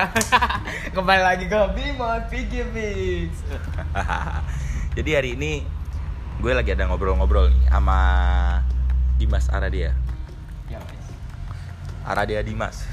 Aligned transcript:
Kembali 0.96 1.22
lagi 1.22 1.44
ke 1.44 1.60
Bimo 1.76 2.08
Piggy 2.32 2.64
Mix. 2.72 3.44
Jadi 4.96 5.10
hari 5.12 5.30
ini 5.36 5.60
gue 6.40 6.52
lagi 6.56 6.72
ada 6.72 6.88
ngobrol-ngobrol 6.88 7.52
nih 7.52 7.68
sama 7.68 7.98
Dimas 9.20 9.52
Aradia. 9.52 9.92
Ya. 10.72 10.80
Aradia 12.08 12.40
Dimas. 12.40 12.88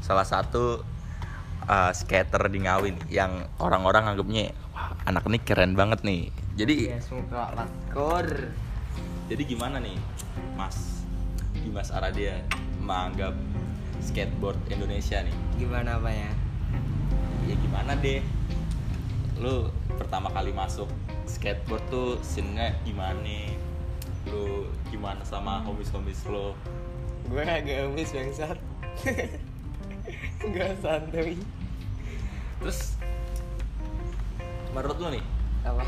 Salah 0.00 0.24
satu 0.24 0.80
uh, 1.68 1.92
skater 1.92 2.48
di 2.48 2.64
Ngawi 2.64 2.96
nih, 2.96 3.04
yang 3.22 3.44
orang-orang 3.60 4.16
anggapnya 4.16 4.56
wah 4.72 4.96
anak 5.04 5.28
ini 5.28 5.38
keren 5.44 5.76
banget 5.76 6.00
nih. 6.00 6.32
Jadi 6.56 6.96
Ya, 6.96 6.98
laskor. 7.52 8.56
jadi 9.28 9.42
gimana 9.44 9.82
nih 9.82 9.98
Mas 10.56 11.04
Dimas 11.52 11.92
Aradia 11.92 12.40
menganggap 12.80 13.34
skateboard 14.06 14.58
Indonesia 14.70 15.18
nih? 15.26 15.34
Gimana 15.58 15.98
apa 15.98 16.10
ya? 16.14 16.30
Ya 17.50 17.54
gimana 17.58 17.98
deh? 17.98 18.22
Lu 19.42 19.74
pertama 19.98 20.30
kali 20.30 20.54
masuk 20.54 20.86
skateboard 21.26 21.82
tuh 21.90 22.22
scene-nya 22.22 22.78
gimana? 22.86 23.50
Lu 24.30 24.70
gimana 24.94 25.26
sama 25.26 25.66
homies-homies 25.66 26.22
lo? 26.30 26.54
Gue 27.26 27.42
agak 27.42 27.90
emis 27.90 28.14
bangsat. 28.14 28.58
Gak 30.54 30.78
santuy. 30.78 31.34
Terus 32.62 32.94
menurut 34.72 34.96
lu 35.00 35.08
nih 35.16 35.24
Apa? 35.64 35.84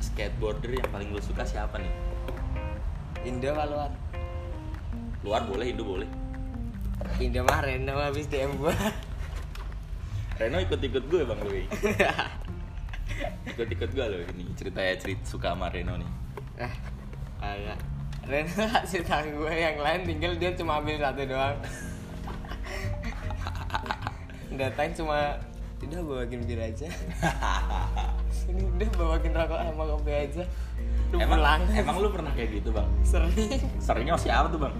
skateboarder 0.00 0.78
yang 0.78 0.88
paling 0.94 1.08
lu 1.10 1.20
suka 1.20 1.42
siapa 1.42 1.82
nih? 1.82 1.92
Indo 3.26 3.50
apa 3.50 3.64
luar? 3.66 3.90
Luar 5.26 5.42
boleh, 5.50 5.74
Indo 5.74 5.82
boleh. 5.82 6.25
Indo 7.16 7.40
mah 7.48 7.64
random 7.64 7.96
habis 7.96 8.28
DM 8.28 8.60
gua. 8.60 8.76
Reno 10.36 10.60
ikut-ikut 10.60 11.04
gue 11.08 11.22
bang 11.24 11.38
lu 11.40 11.50
Ikut-ikut 13.56 13.90
gue 13.96 14.04
lo 14.04 14.16
ini 14.36 14.52
ceritanya 14.52 14.92
cerita 15.00 15.24
suka 15.24 15.56
sama 15.56 15.72
Reno 15.72 15.96
nih 15.96 16.10
ah. 16.60 17.78
Rena 18.28 18.64
kasih 18.68 19.00
tahu 19.00 19.46
gue 19.46 19.54
yang 19.56 19.80
lain 19.80 20.04
tinggal 20.04 20.36
dia 20.36 20.52
cuma 20.52 20.82
ambil 20.82 21.00
satu 21.00 21.22
doang. 21.24 21.56
Datang 24.60 24.92
cuma 24.92 25.40
udah 25.86 26.02
bawakin 26.02 26.40
bir 26.42 26.58
aja. 26.58 26.90
Ini 28.50 28.62
udah 28.76 28.88
bawakin 28.98 29.30
rokok 29.30 29.60
sama 29.62 29.84
kopi 29.86 30.12
aja. 30.12 30.44
Lu 31.14 31.22
emang, 31.22 31.38
pulang. 31.38 31.60
emang 31.70 31.96
lu 32.02 32.08
pernah 32.10 32.32
kayak 32.34 32.60
gitu 32.60 32.74
bang? 32.74 32.88
sering 33.06 33.32
Seringnya 33.78 34.18
siapa 34.18 34.50
tuh 34.50 34.58
bang? 34.58 34.74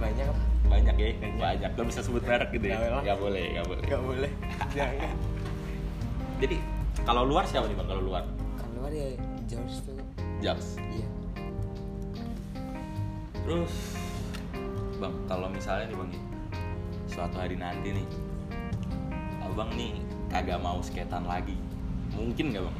banyak. 0.00 0.55
Banyak 0.76 0.96
ya? 1.00 1.08
Banyak, 1.40 1.70
Gak 1.72 1.86
bisa 1.88 2.00
sebut 2.04 2.20
merek 2.28 2.52
gitu 2.52 2.68
ya? 2.68 2.76
Nggak 2.76 2.92
boleh. 2.92 3.00
Gak 3.08 3.16
boleh, 3.16 3.44
gak 3.56 3.64
boleh 3.64 3.82
Gak 3.88 4.02
boleh. 4.04 4.30
Jangan. 4.76 5.16
Jadi 6.36 6.56
kalau 7.08 7.22
luar 7.24 7.48
siapa 7.48 7.64
nih 7.64 7.76
bang? 7.80 7.88
Kalau 7.88 8.02
luar? 8.04 8.24
Kalau 8.60 8.72
luar 8.76 8.92
ya 8.92 9.08
George 9.48 9.76
tuh. 9.88 9.96
Jals 10.44 10.76
Iya. 10.92 11.08
Terus 13.40 13.74
Bang, 14.96 15.12
kalau 15.28 15.48
misalnya 15.48 15.92
nih 15.92 15.96
bang 15.96 16.10
nih, 16.12 16.22
Suatu 17.08 17.36
hari 17.40 17.56
nanti 17.56 17.88
nih 17.96 18.06
Abang 19.48 19.72
nih 19.72 19.96
kagak 20.28 20.60
mau 20.60 20.80
skatean 20.84 21.24
lagi 21.24 21.56
Mungkin 22.12 22.52
gak 22.52 22.64
bang? 22.68 22.76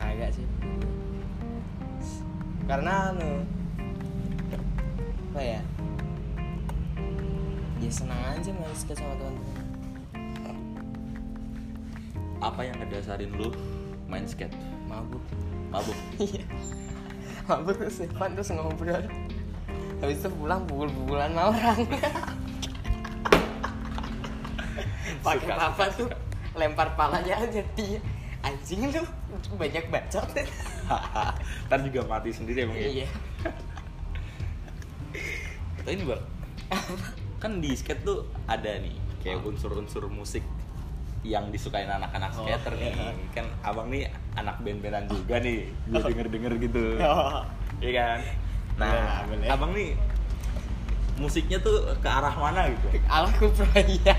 Kagak 0.00 0.30
sih. 0.34 0.46
Karena 2.66 3.14
anu 3.14 3.46
apa 5.30 5.42
ya? 5.46 5.62
Senang 7.90 8.22
aja 8.22 8.54
main 8.54 8.70
skate 8.78 9.02
sama 9.02 9.18
teman-teman. 9.18 9.66
Apa 12.38 12.62
yang 12.62 12.78
ngedasarin 12.78 13.34
lu 13.34 13.50
main 14.06 14.22
skate? 14.30 14.54
Mabuk. 14.86 15.18
Mabuk? 15.74 15.98
Iya. 16.22 16.46
Mabuk 17.50 17.82
terus 17.82 17.98
Evan 17.98 18.38
terus 18.38 18.54
ngobrol. 18.54 19.10
Habis 19.98 20.22
itu 20.22 20.30
pulang 20.38 20.62
pukul-pukulan 20.70 21.34
sama 21.34 21.50
orang. 21.50 21.82
Pakai 25.26 25.50
apa 25.50 25.84
tuh? 25.98 26.06
Lempar 26.54 26.94
palanya 26.94 27.42
aja 27.42 27.58
dia. 27.74 27.98
Anjing 28.46 28.94
lu 28.94 29.02
banyak 29.58 29.90
bacot. 29.90 30.30
Ntar 31.66 31.78
juga 31.82 32.06
mati 32.06 32.30
sendiri 32.30 32.70
emang 32.70 32.78
ya? 32.78 33.02
Iya. 33.02 33.08
Tapi 35.82 35.90
ini 35.90 36.06
bang 36.06 36.22
Kan 37.40 37.58
di 37.58 37.72
skate 37.72 38.04
tuh 38.04 38.18
ada 38.44 38.68
nih 38.76 38.94
Kayak 39.20 39.42
unsur-unsur 39.42 40.06
musik 40.06 40.44
yang 41.20 41.48
disukain 41.48 41.84
anak-anak 41.86 42.32
Oh, 42.32 42.44
skater 42.44 42.72
nih 42.74 42.96
iya. 42.96 43.12
kan 43.30 43.44
abang 43.60 43.92
nih 43.92 44.08
anak 44.32 44.56
band-bandan 44.60 45.04
juga 45.04 45.36
nih 45.36 45.68
gue 45.88 46.00
denger-denger 46.00 46.52
gitu 46.58 46.84
Oh. 47.04 47.44
iya 47.76 47.92
kan 47.94 48.20
nah 48.76 49.20
Boleh, 49.24 49.44
boleh. 49.44 49.48
abang 49.52 49.72
nih 49.72 49.90
musiknya 51.16 51.60
tuh 51.60 51.76
ke 52.00 52.08
arah 52.08 52.32
mana 52.32 52.72
gitu 52.72 52.88
Ala 53.04 53.28
Kupro 53.36 53.68
iya. 53.76 54.16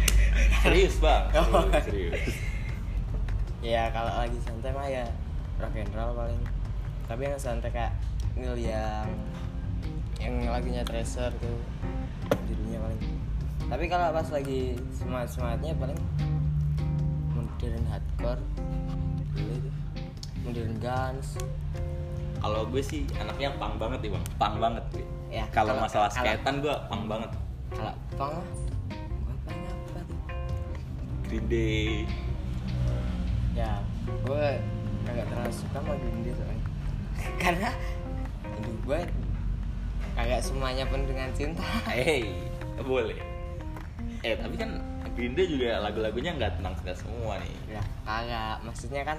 serius 0.60 1.00
bang 1.00 1.24
Oh. 1.32 1.64
serius, 1.80 2.36
ya 3.60 3.88
kalau 3.88 4.12
lagi 4.12 4.36
santai 4.44 4.76
mah 4.76 4.84
ya 4.84 5.08
rock 5.56 5.72
and 5.72 5.88
roll 5.90 6.12
paling 6.12 6.40
tapi 7.04 7.24
yang 7.24 7.40
santai 7.40 7.72
kayak 7.72 7.96
Neil 8.36 8.52
yang 8.58 9.08
yang 10.20 10.34
lagunya 10.44 10.84
Treasure 10.84 11.32
tuh 11.34 11.56
judulnya 12.48 12.78
paling. 12.82 13.00
Tapi 13.64 13.84
kalau 13.88 14.06
pas 14.12 14.28
lagi 14.28 14.76
semangat 14.92 15.28
semangatnya 15.32 15.72
paling 15.78 16.00
modern 17.34 17.84
hardcore 17.88 18.42
boleh 19.34 19.58
modern 20.44 20.74
guns. 20.78 21.40
Kalau 22.44 22.68
gue 22.68 22.82
sih 22.84 23.08
anaknya 23.16 23.56
pang 23.56 23.80
banget 23.80 24.04
nih 24.04 24.10
bang. 24.12 24.24
Pang 24.36 24.56
banget 24.60 24.84
gue 24.92 25.06
Ya, 25.34 25.50
kalau 25.50 25.74
masalah 25.80 26.06
skatean 26.12 26.62
gue 26.62 26.74
pang 26.86 27.10
banget. 27.10 27.30
Kalau 27.74 27.94
pang 28.14 28.38
apa 28.38 30.00
tuh? 30.06 30.20
Green 31.26 31.46
Day. 31.50 32.06
Ya 33.58 33.82
gue 34.06 34.46
kagak 35.08 35.26
terlalu 35.26 35.52
suka 35.56 35.78
sama 35.82 35.96
Green 35.98 36.20
Day 36.22 36.32
soalnya. 36.38 36.64
Karena 37.42 37.70
hidup 38.60 38.76
gue 38.86 39.00
kagak 40.14 40.40
semuanya 40.40 40.84
pun 40.86 41.02
dengan 41.02 41.28
cinta 41.34 41.62
Hey, 41.86 42.30
boleh. 42.80 43.18
Eh, 44.22 44.34
tapi 44.34 44.54
kan 44.56 44.80
Green 45.14 45.34
Day 45.34 45.46
juga 45.46 45.78
lagu-lagunya 45.78 46.34
nggak 46.34 46.58
tenang 46.58 46.74
kita 46.74 46.94
semua 46.96 47.38
nih. 47.38 47.54
ya 47.70 47.82
kagak 48.02 48.56
maksudnya 48.62 49.02
kan 49.04 49.18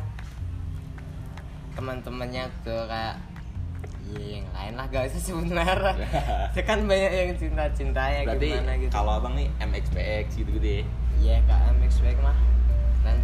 teman-temannya 1.74 2.44
tuh 2.64 2.88
kayak 2.88 3.16
Iya 4.06 4.38
yang 4.38 4.48
lain 4.54 4.74
lah 4.78 4.86
gak 4.86 5.10
usah 5.10 5.18
sebut 5.18 5.50
merek 5.50 5.98
Itu 6.54 6.62
kan 6.62 6.86
banyak 6.86 7.10
yang 7.10 7.32
cinta-cintanya 7.34 8.22
Berarti 8.22 8.48
gimana 8.54 8.74
gitu 8.78 8.92
kalau 8.94 9.12
abang 9.18 9.34
nih 9.34 9.50
MXPX 9.58 10.26
gitu-gitu 10.38 10.68
ya. 10.70 10.84
Iya 11.18 11.36
kak 11.50 11.74
MX 11.74 11.94
back 12.06 12.18
mah 12.22 12.38
Dan 13.02 13.18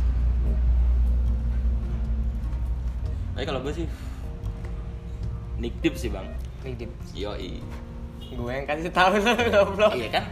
Tapi 3.31 3.45
kalau 3.45 3.61
gue 3.61 3.73
sih 3.77 3.85
Nick 5.55 5.77
Deep 5.79 5.93
sih 5.93 6.09
bang. 6.09 6.25
Ridip 6.61 6.91
Yoi. 7.13 7.59
Gue 8.31 8.51
yang 8.53 8.63
kasih 8.63 8.89
tahu 8.89 9.19
lo 9.19 9.33
goblok 9.35 9.91
Iya 9.91 10.09
kan? 10.09 10.25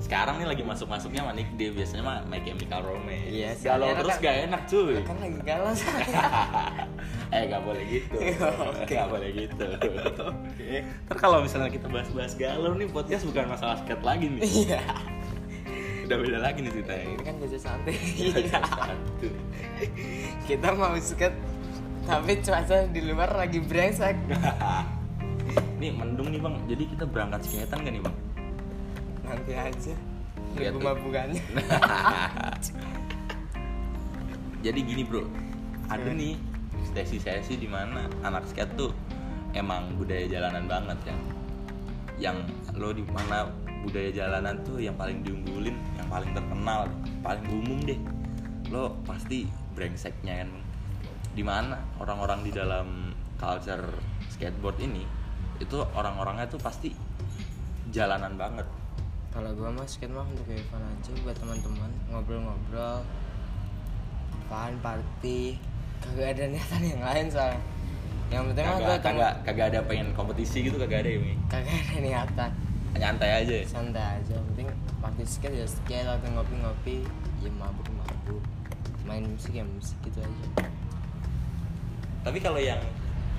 Sekarang 0.00 0.40
nih 0.40 0.48
lagi 0.48 0.64
masuk-masuknya 0.64 1.20
sama 1.20 1.36
Nick 1.36 1.50
biasanya 1.56 2.00
mah 2.00 2.18
My 2.24 2.40
Chemical 2.40 2.80
Romance. 2.80 3.28
Iya, 3.28 3.52
Galau 3.58 3.84
soalnya 3.84 3.94
terus 4.00 4.16
kan- 4.16 4.22
gak 4.22 4.36
enak 4.48 4.62
cuy. 4.64 4.94
Kan 5.04 5.16
lagi 5.20 5.38
galau 5.44 5.72
eh 7.36 7.42
gak 7.46 7.62
boleh 7.62 7.84
gitu. 7.86 8.16
Oke. 8.72 8.92
Gak 8.96 9.06
boleh 9.06 9.28
gitu. 9.34 9.66
Ntar 11.04 11.16
kalau 11.16 11.44
misalnya 11.44 11.68
kita 11.68 11.86
bahas-bahas 11.86 12.32
galau 12.34 12.72
nih 12.74 12.88
podcast 12.88 13.28
bukan 13.28 13.44
masalah 13.46 13.76
skate 13.76 14.00
lagi 14.00 14.26
nih. 14.30 14.40
Iya 14.40 14.80
Udah 16.08 16.16
beda 16.16 16.38
lagi 16.42 16.58
nih 16.58 16.72
ceritanya. 16.72 17.04
Ini 17.06 17.22
kan 17.22 17.34
biasa 17.38 17.58
santai 17.60 17.94
Satu. 18.48 19.28
Kita 20.42 20.68
mau 20.74 20.96
skate 20.96 21.38
Tapi 22.02 22.32
cuaca 22.40 22.76
di 22.88 23.00
luar 23.04 23.30
lagi 23.36 23.58
brengsek 23.60 24.16
nih 25.80 25.96
mendung 25.96 26.28
nih 26.28 26.40
bang, 26.44 26.54
jadi 26.68 26.82
kita 26.92 27.04
berangkat 27.08 27.40
skatean 27.48 27.80
gak 27.80 27.94
nih 27.96 28.04
bang? 28.04 28.16
Nanti 29.24 29.52
aja 29.56 29.94
Lihat 30.50 30.74
tuh. 30.76 30.82
mabukannya 30.82 31.40
jadi 34.66 34.78
gini 34.84 35.02
bro, 35.08 35.24
ada 35.88 36.10
nih 36.12 36.36
sesi-sesi 36.92 37.56
di 37.56 37.64
mana 37.70 38.10
anak 38.26 38.44
skate 38.50 38.74
tuh 38.76 38.92
emang 39.56 39.96
budaya 39.96 40.28
jalanan 40.28 40.68
banget 40.68 40.98
ya. 41.08 41.16
Yang 42.20 42.36
lo 42.76 42.92
di 42.92 43.00
mana 43.08 43.48
budaya 43.80 44.10
jalanan 44.12 44.60
tuh 44.66 44.82
yang 44.82 44.92
paling 45.00 45.24
diunggulin, 45.24 45.72
yang 45.96 46.08
paling 46.12 46.30
terkenal, 46.36 46.90
paling 47.24 47.46
umum 47.48 47.78
deh. 47.86 47.96
Lo 48.68 49.00
pasti 49.08 49.48
brengseknya 49.72 50.44
kan. 50.44 50.50
Di 51.32 51.42
mana 51.46 51.80
orang-orang 52.02 52.44
di 52.44 52.52
dalam 52.52 53.16
culture 53.40 53.88
skateboard 54.28 54.76
ini 54.84 55.19
itu 55.60 55.76
orang-orangnya 55.92 56.48
tuh 56.48 56.58
pasti 56.58 56.96
jalanan 57.92 58.34
banget. 58.34 58.64
Kalau 59.30 59.52
gua 59.54 59.70
mah 59.70 59.86
skate 59.86 60.10
mah 60.10 60.26
untuk 60.26 60.48
Evan 60.50 60.82
aja 60.82 61.12
buat 61.22 61.36
teman-teman 61.38 61.90
ngobrol-ngobrol 62.10 63.04
fun 64.50 64.74
party. 64.82 65.54
Kagak 66.00 66.34
ada 66.34 66.44
niatan 66.50 66.82
yang 66.82 67.02
lain 67.04 67.26
soalnya. 67.30 67.60
Yang 68.32 68.42
penting 68.50 68.64
mah 68.66 68.78
gua 68.82 68.96
kagak, 68.98 69.32
kagak 69.46 69.66
ada 69.70 69.80
pengen 69.86 70.08
kompetisi 70.16 70.66
gitu 70.66 70.80
kagak 70.80 71.06
ada 71.06 71.10
ya 71.14 71.20
Mi? 71.22 71.34
kagak 71.46 71.76
ada 71.76 71.96
niatan. 72.02 72.50
Nyantai 72.90 73.30
aja. 73.46 73.54
Santai 73.68 74.18
aja 74.18 74.32
yang 74.34 74.46
penting 74.50 74.66
waktu 74.98 75.22
skate 75.22 75.56
ya 75.62 75.66
skate 75.68 76.08
waktu 76.08 76.26
ngopi-ngopi 76.34 76.96
ya 77.44 77.50
mabuk 77.54 77.86
mabuk. 77.94 78.42
Main 79.06 79.28
musik 79.30 79.54
ya 79.54 79.62
musik 79.62 79.94
gitu 80.02 80.18
aja. 80.18 80.46
Tapi 82.26 82.38
kalau 82.42 82.58
yang 82.58 82.82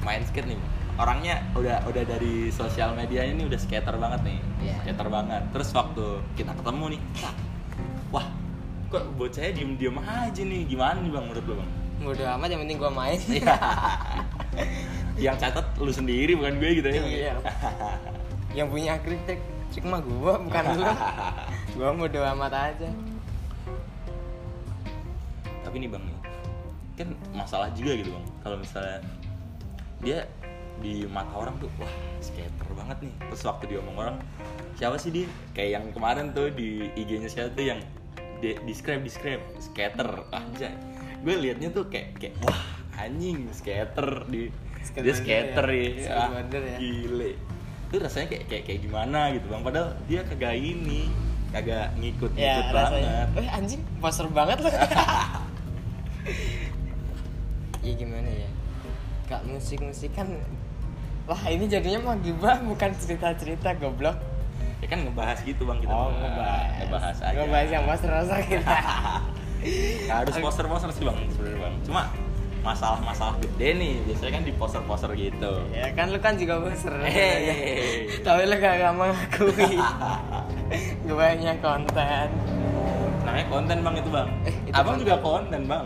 main 0.01 0.23
skate 0.23 0.47
nih 0.47 0.59
orangnya 1.01 1.41
udah 1.57 1.81
udah 1.89 2.03
dari 2.05 2.53
sosial 2.53 2.93
media 2.93 3.25
ini 3.25 3.41
udah 3.41 3.57
skater 3.57 3.97
banget 3.97 4.21
nih. 4.21 4.39
Iya. 4.61 4.75
skater 4.85 5.07
banget. 5.09 5.41
Terus 5.49 5.69
waktu 5.73 6.05
kita 6.37 6.53
ketemu 6.53 6.83
nih 6.93 7.01
"Kak, 7.17 7.35
wah 8.13 8.27
kok 8.87 9.03
bocahnya 9.17 9.51
diem 9.57 9.71
diem 9.75 9.97
aja 9.97 10.41
nih? 10.45 10.61
Gimana 10.69 10.97
nih 11.01 11.09
bang 11.09 11.25
menurut 11.25 11.45
lo 11.49 11.53
bang? 11.57 11.69
Bodo 12.01 12.23
amat 12.25 12.47
yang 12.49 12.61
penting 12.65 12.77
gua 12.77 12.91
main. 12.93 13.19
Iya. 13.21 13.55
yang 15.21 15.35
catat 15.37 15.63
lu 15.77 15.93
sendiri 15.93 16.33
bukan 16.35 16.57
gue 16.57 16.81
gitu 16.81 16.89
ya 16.89 17.01
Iya. 17.01 17.33
yang 18.57 18.67
punya 18.67 18.97
kritik 18.99 19.37
trik 19.71 19.85
mah 19.87 20.01
gua 20.03 20.37
bukan 20.37 20.63
lu. 20.75 20.83
Gua 21.77 21.89
bodo 21.95 22.19
amat 22.35 22.53
aja. 22.73 22.89
Tapi 25.63 25.75
nih 25.77 25.89
bang 25.89 26.03
nih 26.03 26.17
kan 26.99 27.07
masalah 27.33 27.71
juga 27.73 27.95
gitu 27.95 28.11
bang. 28.11 28.25
Kalau 28.43 28.57
misalnya 28.59 28.97
dia 30.01 30.19
di 30.81 31.05
mata 31.05 31.31
orang 31.31 31.55
tuh 31.57 31.69
wah 31.77 31.89
skater 32.19 32.67
banget 32.73 32.97
nih. 33.01 33.13
Terus 33.23 33.41
waktu 33.43 33.63
dia 33.67 33.79
ngomong 33.79 33.97
orang 33.99 34.17
siapa 34.73 34.97
sih 34.97 35.13
dia? 35.13 35.27
Kayak 35.53 35.69
yang 35.71 35.85
kemarin 35.91 36.33
tuh 36.33 36.49
di 36.49 36.89
IG-nya 36.91 37.29
siapa 37.29 37.53
tuh 37.53 37.65
yang 37.67 37.79
di 38.37 38.57
describe 38.65 38.99
describe 38.99 39.41
skater. 39.57 40.25
Aja 40.27 40.69
gue 41.21 41.35
liatnya 41.37 41.69
tuh 41.69 41.85
kayak 41.85 42.17
kayak 42.17 42.33
wah 42.41 42.57
anjing 42.97 43.45
skater 43.51 44.25
di 44.25 44.49
Skater 44.81 45.05
dia 45.05 45.13
wonder 45.13 45.21
skater 45.21 45.67
ya. 45.69 45.85
ya, 45.93 46.09
Ah, 46.17 46.41
ya. 46.49 46.77
gile. 46.81 47.31
Itu 47.85 48.01
rasanya 48.01 48.27
kayak 48.27 48.43
kayak 48.49 48.63
kayak 48.65 48.79
gimana 48.81 49.19
gitu 49.29 49.45
bang? 49.45 49.61
Padahal 49.61 49.93
dia 50.09 50.25
kagak 50.25 50.57
ini 50.57 51.13
kagak 51.53 51.93
ngikut 52.01 52.33
ngikut 52.33 52.41
ya 52.41 52.73
banget. 52.73 53.05
Rasanya 53.05 53.37
eh 53.37 53.49
anjing 53.53 53.81
poster 54.01 54.25
banget 54.25 54.57
lu 54.57 54.69
ya 57.85 57.93
gimana 57.93 58.29
ya? 58.29 58.49
Kak 59.27 59.45
musik 59.45 59.79
musik 59.81 60.11
kan 60.13 60.27
wah 61.29 61.41
ini 61.49 61.65
jadinya 61.69 61.99
mah 62.11 62.17
gibah 62.21 62.57
bukan 62.63 62.91
cerita 62.97 63.33
cerita 63.37 63.73
goblok. 63.77 64.17
Ya 64.81 64.87
kan 64.89 65.05
ngebahas 65.05 65.39
gitu 65.45 65.61
bang 65.67 65.77
kita 65.81 65.93
oh 65.93 66.09
ngebahas. 66.09 66.71
Ngebahas 66.81 67.17
aja. 67.21 67.33
Ngebahas 67.37 67.69
yang 67.69 67.83
poster 67.85 68.09
poster 68.09 68.39
kita. 68.49 68.77
Nggak 70.09 70.17
harus 70.25 70.35
poster 70.41 70.65
poster 70.65 70.89
sih 70.93 71.03
bang 71.05 71.17
sebenarnya 71.29 71.59
bang. 71.61 71.75
Cuma 71.85 72.01
masalah-masalah 72.61 73.41
gede 73.41 73.73
nih 73.73 73.93
biasanya 74.05 74.31
kan 74.37 74.43
di 74.45 74.53
poster-poster 74.53 75.11
gitu. 75.17 75.53
Ya 75.73 75.89
kan 75.97 76.13
lu 76.13 76.19
kan 76.21 76.37
juga 76.37 76.61
poster. 76.61 76.93
Hehehe. 77.09 78.21
tapi 78.21 78.45
lu 78.45 78.55
gak, 78.61 78.73
gak 78.77 78.93
mengakui. 78.93 79.81
Gue 81.05 81.15
banyak 81.17 81.57
konten. 81.57 82.27
Namanya 83.25 83.45
konten 83.49 83.77
bang 83.81 83.95
itu 83.97 84.09
bang. 84.13 84.29
Eh, 84.45 84.55
itu 84.69 84.77
abang 84.77 84.97
konten. 84.97 85.01
juga 85.01 85.15
konten 85.19 85.61
bang. 85.65 85.85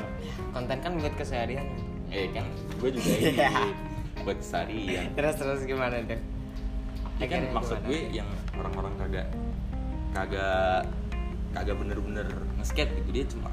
Konten 0.52 0.78
kan 0.84 0.92
buat 1.00 1.14
keseharian. 1.16 1.68
Eh 2.12 2.28
kan? 2.36 2.46
Gue 2.80 2.92
juga 2.92 3.12
ini 3.24 3.40
Iya. 3.40 3.52
Buat 4.26 4.38
seharian 4.42 5.06
terus 5.18 5.36
terus 5.38 5.62
gimana 5.64 6.02
tuh? 6.02 6.20
Ya 7.16 7.26
kan 7.30 7.42
maksud 7.48 7.78
gimana? 7.78 7.88
gue 7.88 8.00
yang 8.12 8.30
orang-orang 8.58 8.94
kagak 8.98 9.28
kagak 10.12 10.82
kagak 11.52 11.76
bener-bener 11.78 12.28
nge-skate 12.58 12.92
gitu. 12.98 13.10
Dia 13.14 13.26
cuma 13.30 13.50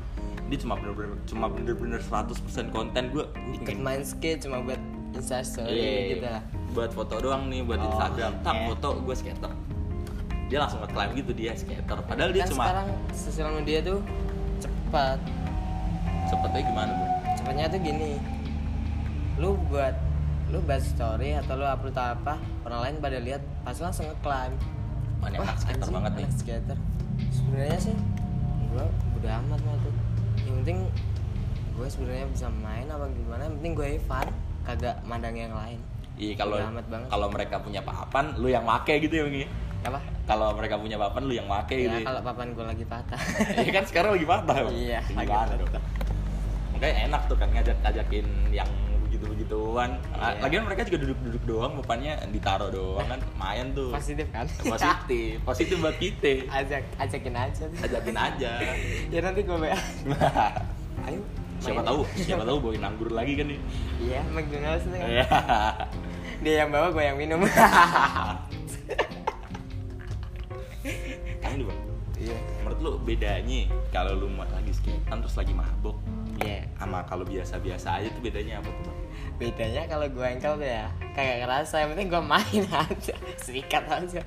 dia 0.49 0.59
cuma 0.59 0.75
bener-bener 0.75 1.17
cuma 1.25 1.47
bener-bener 1.47 2.01
100% 2.01 2.35
konten. 2.71 3.03
Gue 3.11 3.25
gue 3.29 3.57
ikut 3.61 3.79
main 3.79 4.03
skate 4.03 4.43
cuma 4.43 4.59
buat 4.61 4.81
instastory 5.13 5.71
Iya, 5.71 5.93
gitu. 6.11 6.25
lah 6.25 6.43
buat 6.73 6.91
foto 6.91 7.21
doang 7.21 7.47
nih 7.47 7.61
buat 7.63 7.79
Oh, 7.79 7.87
Instagram. 7.87 8.33
Tak 8.41 8.55
iya. 8.55 8.65
foto 8.67 8.89
gue 8.99 9.15
skater. 9.15 9.53
Dia 10.49 10.59
langsung 10.59 10.81
ngeklaim 10.81 11.11
gitu 11.15 11.33
dia 11.33 11.53
skater. 11.53 11.99
Padahal 12.03 12.31
dia 12.33 12.43
kan 12.43 12.51
cuma 12.51 12.65
sekarang 12.65 12.89
sosial 13.13 13.49
media 13.53 13.79
tuh 13.81 14.01
cepat. 14.59 15.19
Sepertinya 16.27 16.65
gimana 16.65 16.93
bro 16.93 17.09
cepatnya 17.35 17.65
tuh 17.69 17.81
gini. 17.81 18.11
Lu 19.37 19.57
buat 19.67 19.95
lu 20.53 20.61
buat 20.69 20.85
story 20.85 21.33
atau 21.41 21.57
lu 21.57 21.65
upload 21.65 21.97
apa 21.97 22.37
orang 22.69 22.81
lain 22.85 22.95
pada 23.01 23.19
lihat 23.25 23.41
pas 23.65 23.73
langsung 23.81 24.05
ngeklaim 24.05 24.53
Wah, 25.25 25.29
ini 25.33 25.37
anak 25.41 25.57
skater 25.57 25.81
anjing, 25.81 25.95
banget 25.95 26.13
nih. 26.13 26.27
skater. 26.35 26.79
Sebenarnya 27.31 27.79
sih 27.79 27.97
gua 28.75 28.85
udah 29.17 29.33
amat 29.39 29.61
mah 29.63 29.77
tuh. 29.81 29.95
Yang 30.43 30.55
penting 30.61 30.79
gue 31.73 31.87
sebenarnya 31.89 32.27
bisa 32.29 32.47
main 32.61 32.87
apa 32.91 33.07
gimana 33.17 33.43
yang 33.49 33.55
penting 33.63 33.73
gue 33.73 33.89
fun 34.03 34.29
kagak 34.67 34.97
mandang 35.09 35.39
yang 35.39 35.55
lain. 35.55 35.79
Iya 36.19 36.35
kalau 36.37 36.59
kalau 37.09 37.27
mereka 37.33 37.57
punya 37.63 37.81
papan 37.81 38.35
lu 38.37 38.51
yang 38.51 38.67
make 38.67 38.93
gitu 38.99 39.15
ya 39.15 39.25
ya? 39.31 39.49
apa? 39.83 39.99
Kalau 40.29 40.55
mereka 40.59 40.75
punya 40.77 40.99
papan 41.01 41.23
lu 41.25 41.33
yang 41.33 41.49
make 41.49 41.71
gitu 41.71 41.87
ya? 41.89 42.03
ya 42.03 42.05
kalau 42.05 42.21
papan 42.21 42.47
gue 42.53 42.65
lagi 42.67 42.85
patah. 42.85 43.21
Iya 43.63 43.71
kan 43.73 43.85
sekarang 43.89 44.11
lagi 44.19 44.27
patah. 44.27 44.55
Iya, 44.69 45.01
lagi 45.01 45.15
Gimana 45.17 45.55
dong? 45.57 45.71
makanya 46.75 46.95
enak 47.07 47.23
tuh 47.31 47.37
kan 47.39 47.49
ngajak 47.55 47.77
ngajakin 47.79 48.27
yang 48.51 48.67
begitu 49.25 49.55
begituan 49.55 49.91
Iya. 50.13 50.39
lagian 50.39 50.63
mereka 50.63 50.83
juga 50.83 50.99
duduk-duduk 51.01 51.43
doang 51.45 51.73
papannya 51.79 52.15
ditaruh 52.29 52.69
doang 52.69 53.07
kan? 53.07 53.21
Main 53.35 53.71
tuh. 53.73 53.91
Positif 53.91 54.27
kan? 54.29 54.47
Positif. 54.49 55.39
Positif 55.49 55.75
buat 55.79 55.97
kita. 55.97 56.47
Ajak 56.49 56.83
ajakin 56.99 57.35
aja. 57.35 57.65
Ajakin 57.79 58.17
aja. 58.17 58.53
Ya 59.09 59.19
nanti 59.21 59.41
gue 59.41 59.57
WA 59.57 59.75
ayo 61.07 61.19
siapa 61.59 61.79
main. 61.79 61.87
tahu 61.87 62.01
siapa 62.17 62.43
tahu 62.43 62.59
bawain 62.61 62.83
anggur 62.83 63.11
lagi 63.11 63.33
kan 63.35 63.47
nih. 63.47 63.59
Iya 63.99 64.21
McDonald's 64.29 64.87
nih 64.89 65.01
Iya. 65.01 65.27
dia 66.43 66.55
yang 66.61 66.71
bawa 66.71 66.91
gue 66.91 67.03
yang 67.03 67.15
minum. 67.17 67.41
Kamu 71.43 71.55
nih 71.55 71.67
bang? 71.67 71.81
Iya. 72.19 72.37
Menurut 72.63 72.79
lu 72.79 72.93
bedanya 73.03 73.61
kalau 73.91 74.13
lu 74.17 74.27
lagi 74.31 74.73
skatean 74.73 75.19
terus 75.19 75.35
lagi 75.35 75.53
mabok 75.53 75.97
sama 76.83 76.99
kalau 77.07 77.23
biasa-biasa 77.23 78.03
aja 78.03 78.09
tuh 78.11 78.19
bedanya 78.19 78.59
apa 78.59 78.69
tuh 78.69 78.83
bang? 78.91 78.99
Bedanya 79.39 79.83
kalau 79.87 80.07
gue 80.11 80.27
engkel 80.27 80.55
tuh 80.59 80.67
ya 80.67 80.91
kagak 81.15 81.37
ngerasa 81.47 81.75
yang 81.79 81.89
penting 81.95 82.09
gue 82.11 82.23
main 82.23 82.63
aja 82.91 83.15
sikat 83.39 83.85
aja. 83.87 84.23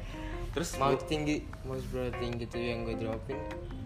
Terus 0.56 0.69
mau 0.80 0.96
tinggi 0.96 1.44
mau 1.68 1.75
seberapa 1.75 2.16
tinggi 2.16 2.47
tuh 2.47 2.64
yang 2.64 2.88
gue 2.88 2.95
dropin 2.95 3.35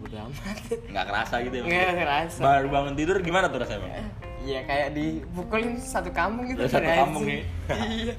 udah 0.06 0.30
amat. 0.30 0.56
Nggak 0.86 1.04
kerasa 1.10 1.34
gitu 1.42 1.54
ya 1.58 1.62
nggak 1.66 1.94
ngerasa 1.98 2.38
baru 2.40 2.66
bangun 2.70 2.94
tidur 2.94 3.16
gimana 3.20 3.50
tuh 3.50 3.58
rasanya 3.58 3.80
bang? 3.82 3.94
Iya 4.40 4.60
kayak 4.64 4.88
dipukulin 4.96 5.76
satu 5.76 6.08
kampung 6.14 6.48
gitu 6.48 6.64
Satu 6.64 6.86
kampung 6.86 7.26
ya? 7.26 7.42
iya. 7.90 8.14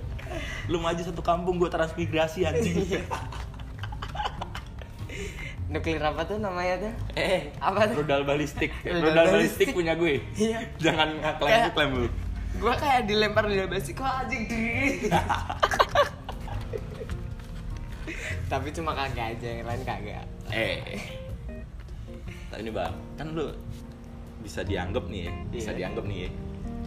Lu 0.70 0.78
maju 0.78 1.02
satu 1.02 1.20
kampung 1.24 1.58
gua 1.58 1.68
transmigrasi 1.68 2.46
anjing. 2.46 2.76
Iya. 2.86 3.02
Nuklir 5.72 5.98
apa 5.98 6.22
tuh 6.22 6.36
namanya 6.38 6.76
tuh? 6.82 6.94
Eh 7.16 7.50
Apa 7.58 7.88
tuh? 7.88 8.04
rudal 8.04 8.22
balistik. 8.22 8.76
Rudal 8.84 9.02
rudal 9.02 9.26
balistik. 9.32 9.72
balistik. 9.72 9.74
punya 9.74 9.94
gue. 9.96 10.20
Iya. 10.36 10.60
jangan 10.78 11.10
ngaklaim 11.18 11.72
klaim 11.72 11.92
lu 11.98 12.08
gue 12.52 12.74
kayak 12.76 13.08
dilempar 13.08 13.48
di 13.48 13.64
basic 13.64 13.96
kok 13.96 14.06
anjing? 14.06 14.44
Diri 14.44 15.08
tapi 18.46 18.68
cuma 18.70 18.92
kagak 18.92 19.40
aja 19.40 19.48
yang 19.50 19.64
lain 19.64 19.82
kagak. 19.82 20.28
Eh. 20.52 21.00
Tapi 22.52 22.60
ini 22.60 22.72
bang 22.72 22.92
kan 23.16 23.32
lu 23.32 23.48
bisa 24.44 24.60
dianggap 24.62 25.08
nih 25.08 25.32
ya 25.32 25.34
bisa 25.48 25.72
Iya. 25.72 25.78
dianggap 25.80 26.04
nih 26.04 26.18
ya. 26.20 26.30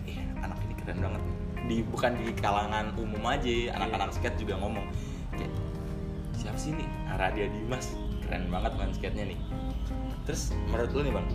Iya, 0.04 0.22
anak 0.44 0.58
ini 0.60 0.74
keren 0.76 0.98
banget. 1.00 1.22
Di 1.64 1.76
bukan 1.88 2.12
di 2.20 2.26
kalangan 2.36 2.86
umum 2.94 3.24
aja 3.24 3.54
anak-anak 3.72 4.08
Iya. 4.10 4.16
skate 4.20 4.36
juga 4.36 4.54
ngomong 4.60 4.84
kayak 5.32 5.52
siapa 6.36 6.58
sih 6.60 6.76
nih 6.76 6.88
Aradia 7.08 7.48
Dimas 7.48 7.96
keren 8.26 8.48
banget 8.48 8.72
main 8.74 8.92
skate-nya 8.92 9.24
nih. 9.30 9.38
Terus 10.24 10.42
menurut 10.68 10.90
lu 10.92 11.00
nih 11.04 11.12
bang 11.12 11.26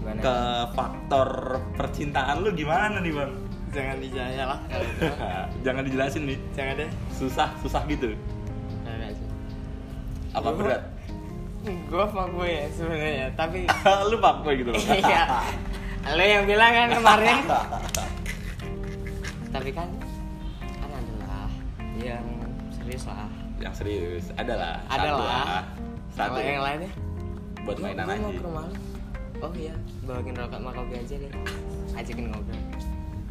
gimana 0.00 0.20
ke 0.24 0.36
faktor 0.72 1.28
percintaan 1.76 2.36
lu 2.42 2.50
gimana 2.52 2.98
nih 2.98 3.12
bang? 3.12 3.32
Jangan 3.70 3.96
dijaya 4.02 4.42
lah. 4.50 4.58
Kalau 4.66 4.86
jangan 5.66 5.82
dijelasin 5.86 6.22
nih. 6.26 6.38
Jangan 6.52 6.74
deh. 6.82 6.90
Susah 7.14 7.48
susah 7.62 7.82
gitu. 7.86 8.12
Apa 10.30 10.50
Gua- 10.50 10.58
berat? 10.58 10.82
Gue 11.60 12.06
fuckboy 12.08 12.48
ya 12.48 12.64
sebenarnya 12.72 13.28
tapi 13.36 13.68
lu 14.08 14.16
fuckboy 14.16 14.56
gitu 14.56 14.72
loh 14.72 14.80
iya. 14.80 15.44
Lo 16.08 16.24
yang 16.24 16.48
bilang 16.48 16.72
kan 16.72 16.88
kemarin. 16.96 17.36
Tapi 19.50 19.70
kan 19.74 19.88
kan 20.80 20.88
adalah 20.88 21.50
yang 22.00 22.24
serius 22.72 23.04
lah. 23.04 23.28
Yang 23.60 23.74
serius. 23.76 24.24
Adalah 24.40 24.80
ada 24.88 25.08
satu. 26.20 26.38
Yang 26.40 26.64
lainnya? 26.64 26.90
Buat 27.64 27.78
mainan 27.80 28.04
aja. 28.08 28.20
mau 28.20 28.32
ke 28.32 28.42
rumah 28.44 28.64
lu. 28.68 28.76
oh 29.40 29.52
iya 29.56 29.72
bawain 30.04 30.36
rokok 30.36 30.58
sama 30.60 30.70
kopi 30.76 30.94
aja 31.00 31.14
deh. 31.16 31.32
Ajakin 31.96 32.26
ngobrol. 32.28 32.60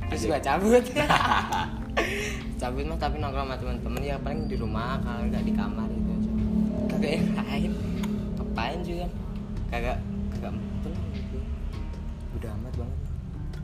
Terus 0.09 0.23
gua 0.25 0.39
cabut. 0.41 0.85
Cabut 2.61 2.83
mah 2.89 2.97
tapi 2.97 3.21
nongkrong 3.21 3.45
sama 3.45 3.55
teman-teman 3.61 4.01
ya 4.01 4.15
paling 4.19 4.49
di 4.49 4.55
rumah 4.57 4.97
kalau 5.05 5.21
nggak 5.29 5.43
di 5.45 5.53
kamar 5.53 5.85
itu 5.85 6.09
aja. 6.09 6.31
Kagak 6.89 7.11
yang 7.13 7.25
lain. 7.37 7.71
Juga? 8.83 9.07
Kan 9.69 9.69
kagak 9.69 9.97
kagak 10.33 10.51
betul 10.57 10.93
gitu. 11.13 11.37
Udah 12.41 12.49
amat 12.57 12.73
banget. 12.73 12.99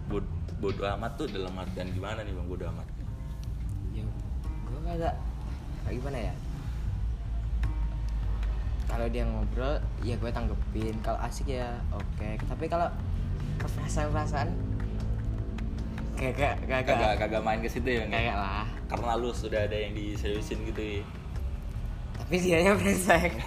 Bod 0.06 0.26
bodo 0.62 0.84
amat 0.86 1.12
tuh 1.18 1.28
dalam 1.34 1.54
artian 1.58 1.88
gimana 1.92 2.22
nih 2.22 2.34
bang? 2.36 2.46
Bodo 2.46 2.66
amat. 2.70 2.88
Ya 3.98 4.04
gue 4.70 4.82
kagak 4.86 5.16
kayak 5.86 5.96
gimana 5.98 6.18
ya 6.30 6.34
kalau 8.96 9.12
dia 9.12 9.28
ngobrol 9.28 9.76
ya 10.08 10.16
gue 10.16 10.32
tanggepin. 10.32 10.96
Kalau 11.04 11.20
asik 11.20 11.52
ya 11.52 11.76
oke. 11.92 12.40
Tapi 12.48 12.66
kalau 12.72 12.88
perasaan 13.60 14.08
perasaan 14.16 14.50
kagak 16.16 16.64
kagak. 16.64 16.96
Kagak 16.96 17.14
kagak 17.20 17.42
main 17.44 17.60
ke 17.60 17.68
situ 17.68 17.84
ya 17.92 18.08
Bang? 18.08 18.16
kagak 18.16 18.38
lah. 18.40 18.64
Karena 18.88 19.20
lu 19.20 19.36
sudah 19.36 19.68
ada 19.68 19.76
yang 19.76 19.92
diseriusin 19.92 20.64
gitu 20.72 20.80
ya? 20.80 21.04
Tapi 22.16 22.36
dia 22.40 22.64
nya 22.64 22.74
brengsek 22.80 23.38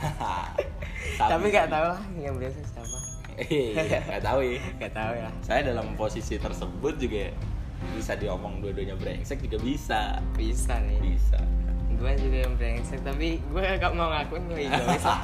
tapi 1.18 1.50
gak 1.50 1.72
tahu 1.72 1.86
lah 1.88 2.02
yang 2.20 2.36
brengsek 2.36 2.68
siapa. 2.68 2.98
Iya, 3.48 4.02
nggak 4.04 4.22
tahu 4.22 4.40
ya. 4.44 4.60
Gak 4.82 4.92
tahu 4.98 5.12
ya. 5.14 5.30
Saya 5.46 5.60
dalam 5.72 5.94
posisi 5.94 6.36
tersebut 6.36 6.98
juga 7.00 7.32
bisa 7.96 8.12
diomong 8.18 8.60
dua-duanya 8.60 8.98
brengsek 9.00 9.40
juga 9.48 9.62
bisa. 9.64 10.20
Bisa 10.36 10.76
nih. 10.82 10.98
Bisa 11.00 11.40
gue 11.98 12.12
juga 12.22 12.38
yang 12.46 12.54
brengsek 12.54 13.00
tapi 13.02 13.42
gue 13.42 13.62
gak 13.82 13.92
mau 13.92 14.08
ngakuin 14.14 14.42
gue 14.46 14.60
egois. 14.70 15.06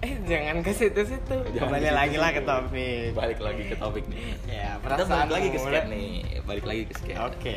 Eh 0.00 0.16
jangan 0.24 0.64
ke 0.64 0.72
situ-situ. 0.72 1.36
Kembali 1.60 1.84
ke 1.84 1.92
lagi 1.92 2.16
lah 2.16 2.32
ke 2.32 2.40
topik. 2.40 3.12
Balik 3.12 3.36
lagi 3.36 3.62
ke 3.68 3.76
topik 3.76 4.08
nih. 4.08 4.32
Ya 4.48 4.80
kita 4.80 5.04
perasaan 5.04 5.28
balik 5.28 5.32
lagi 5.36 5.48
ke 5.52 5.58
skate 5.60 5.88
nih. 5.92 6.12
Balik 6.48 6.64
lagi 6.64 6.82
ke 6.88 6.94
skate 6.96 7.20
oke. 7.20 7.56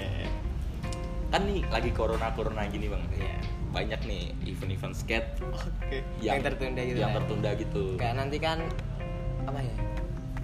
Kan 1.32 1.42
nih 1.48 1.64
lagi 1.72 1.90
corona 1.96 2.28
corona 2.36 2.68
gini 2.68 2.92
bang. 2.92 3.04
Iya. 3.16 3.38
banyak 3.74 4.06
nih 4.06 4.30
event-event 4.46 4.94
skate 4.94 5.42
oke. 5.50 5.98
yang, 6.22 6.46
tertunda 6.46 6.86
gitu 6.86 7.00
yang 7.02 7.10
kan? 7.10 7.26
tertunda 7.26 7.50
gitu. 7.58 7.84
Kayak 7.98 8.16
nanti 8.22 8.38
kan 8.38 8.62
apa 9.50 9.60
ya? 9.66 9.76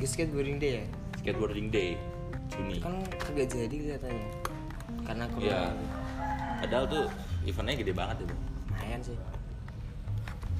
Skateboarding 0.01 0.57
day 0.57 0.71
ya? 0.81 0.85
Skateboarding 1.21 1.67
day 1.69 1.99
Juni. 2.49 2.81
Kan 2.81 3.05
kagak 3.21 3.53
jadi 3.53 3.99
katanya 3.99 4.27
karena 5.03 5.25
corona. 5.29 5.51
Iya. 5.51 5.98
Padahal 6.59 6.85
tuh 6.85 7.05
eventnya 7.43 7.75
gede 7.75 7.93
banget 7.93 8.17
itu. 8.21 8.35
Lumayan 8.69 9.01
sih. 9.01 9.15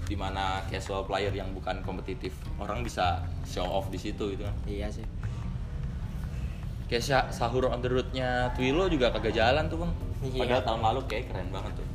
Di 0.06 0.16
mana 0.16 0.66
casual 0.66 1.06
player 1.06 1.30
yang 1.30 1.54
bukan 1.54 1.84
kompetitif 1.84 2.34
orang 2.58 2.82
bisa 2.82 3.22
show 3.44 3.64
off 3.64 3.88
di 3.88 3.98
situ 3.98 4.34
gitu 4.34 4.42
kan. 4.42 4.56
Iya 4.66 4.90
sih. 4.90 5.06
Kayak 6.90 7.04
sa- 7.06 7.30
sahur 7.30 7.70
on 7.70 7.80
the 7.80 7.88
roadnya 7.88 8.50
Twilo 8.54 8.90
juga 8.90 9.14
kagak 9.14 9.34
jalan 9.34 9.70
tuh 9.70 9.78
bang. 9.80 9.92
Iya. 10.20 10.40
padahal 10.42 10.64
tahun 10.66 10.82
lalu 10.84 11.00
kayak 11.06 11.26
keren 11.30 11.50
banget 11.50 11.74
tuh. 11.76 11.88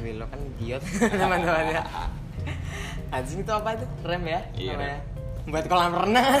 Willow 0.00 0.24
kan 0.24 0.40
giot 0.56 0.80
teman-temannya. 1.12 1.82
Anjing 3.12 3.44
itu 3.44 3.52
apa 3.52 3.76
itu? 3.76 3.84
Rem 4.00 4.24
ya? 4.24 4.40
Iya, 4.56 4.72
namanya 4.72 4.98
buat 5.44 5.64
kolam 5.68 5.92
renang. 5.92 6.40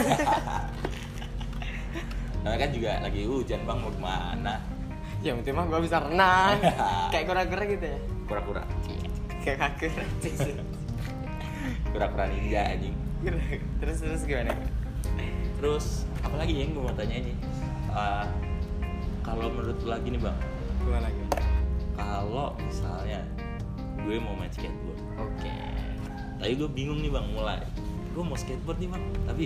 Karena 2.40 2.56
kan 2.56 2.70
juga 2.72 2.90
lagi 3.04 3.20
hujan 3.28 3.60
bang. 3.68 3.78
Mau 3.84 3.92
gimana 3.92 4.54
ya 5.20 5.36
penting 5.36 5.54
mah 5.54 5.64
gue 5.68 5.80
bisa 5.84 6.00
renang. 6.00 6.56
Kayak 7.12 7.24
kura-kura 7.28 7.64
gitu 7.68 7.84
ya? 7.84 7.98
Kura-kura. 8.24 8.62
Kayak 9.40 9.58
kaku 9.60 9.88
kura-kura 11.90 12.24
ninja 12.30 12.60
anjing. 12.70 12.96
Terus 13.80 13.96
terus 14.00 14.22
gimana? 14.24 14.56
Terus 15.60 16.08
apalagi 16.24 16.56
yang 16.56 16.72
gue 16.72 16.82
mau 16.84 16.94
tanya 16.96 17.16
ini? 17.20 17.34
Eh, 17.92 18.26
kalau 19.20 19.52
menurut 19.52 19.76
lu 19.84 19.88
lagi 19.92 20.08
nih 20.08 20.20
bang. 20.20 20.38
Gimana 20.80 21.04
lagi 21.08 21.20
kalau 22.00 22.56
misalnya 22.56 23.20
gue 24.00 24.16
mau 24.16 24.32
main 24.32 24.48
skateboard. 24.48 25.00
Oke. 25.20 25.56
Tapi 26.40 26.52
gue 26.56 26.68
bingung 26.72 27.04
nih 27.04 27.12
bang 27.12 27.26
mulai. 27.36 27.60
Gue 28.16 28.24
mau 28.24 28.36
skateboard 28.38 28.80
nih 28.80 28.88
bang. 28.88 29.04
Tapi 29.28 29.44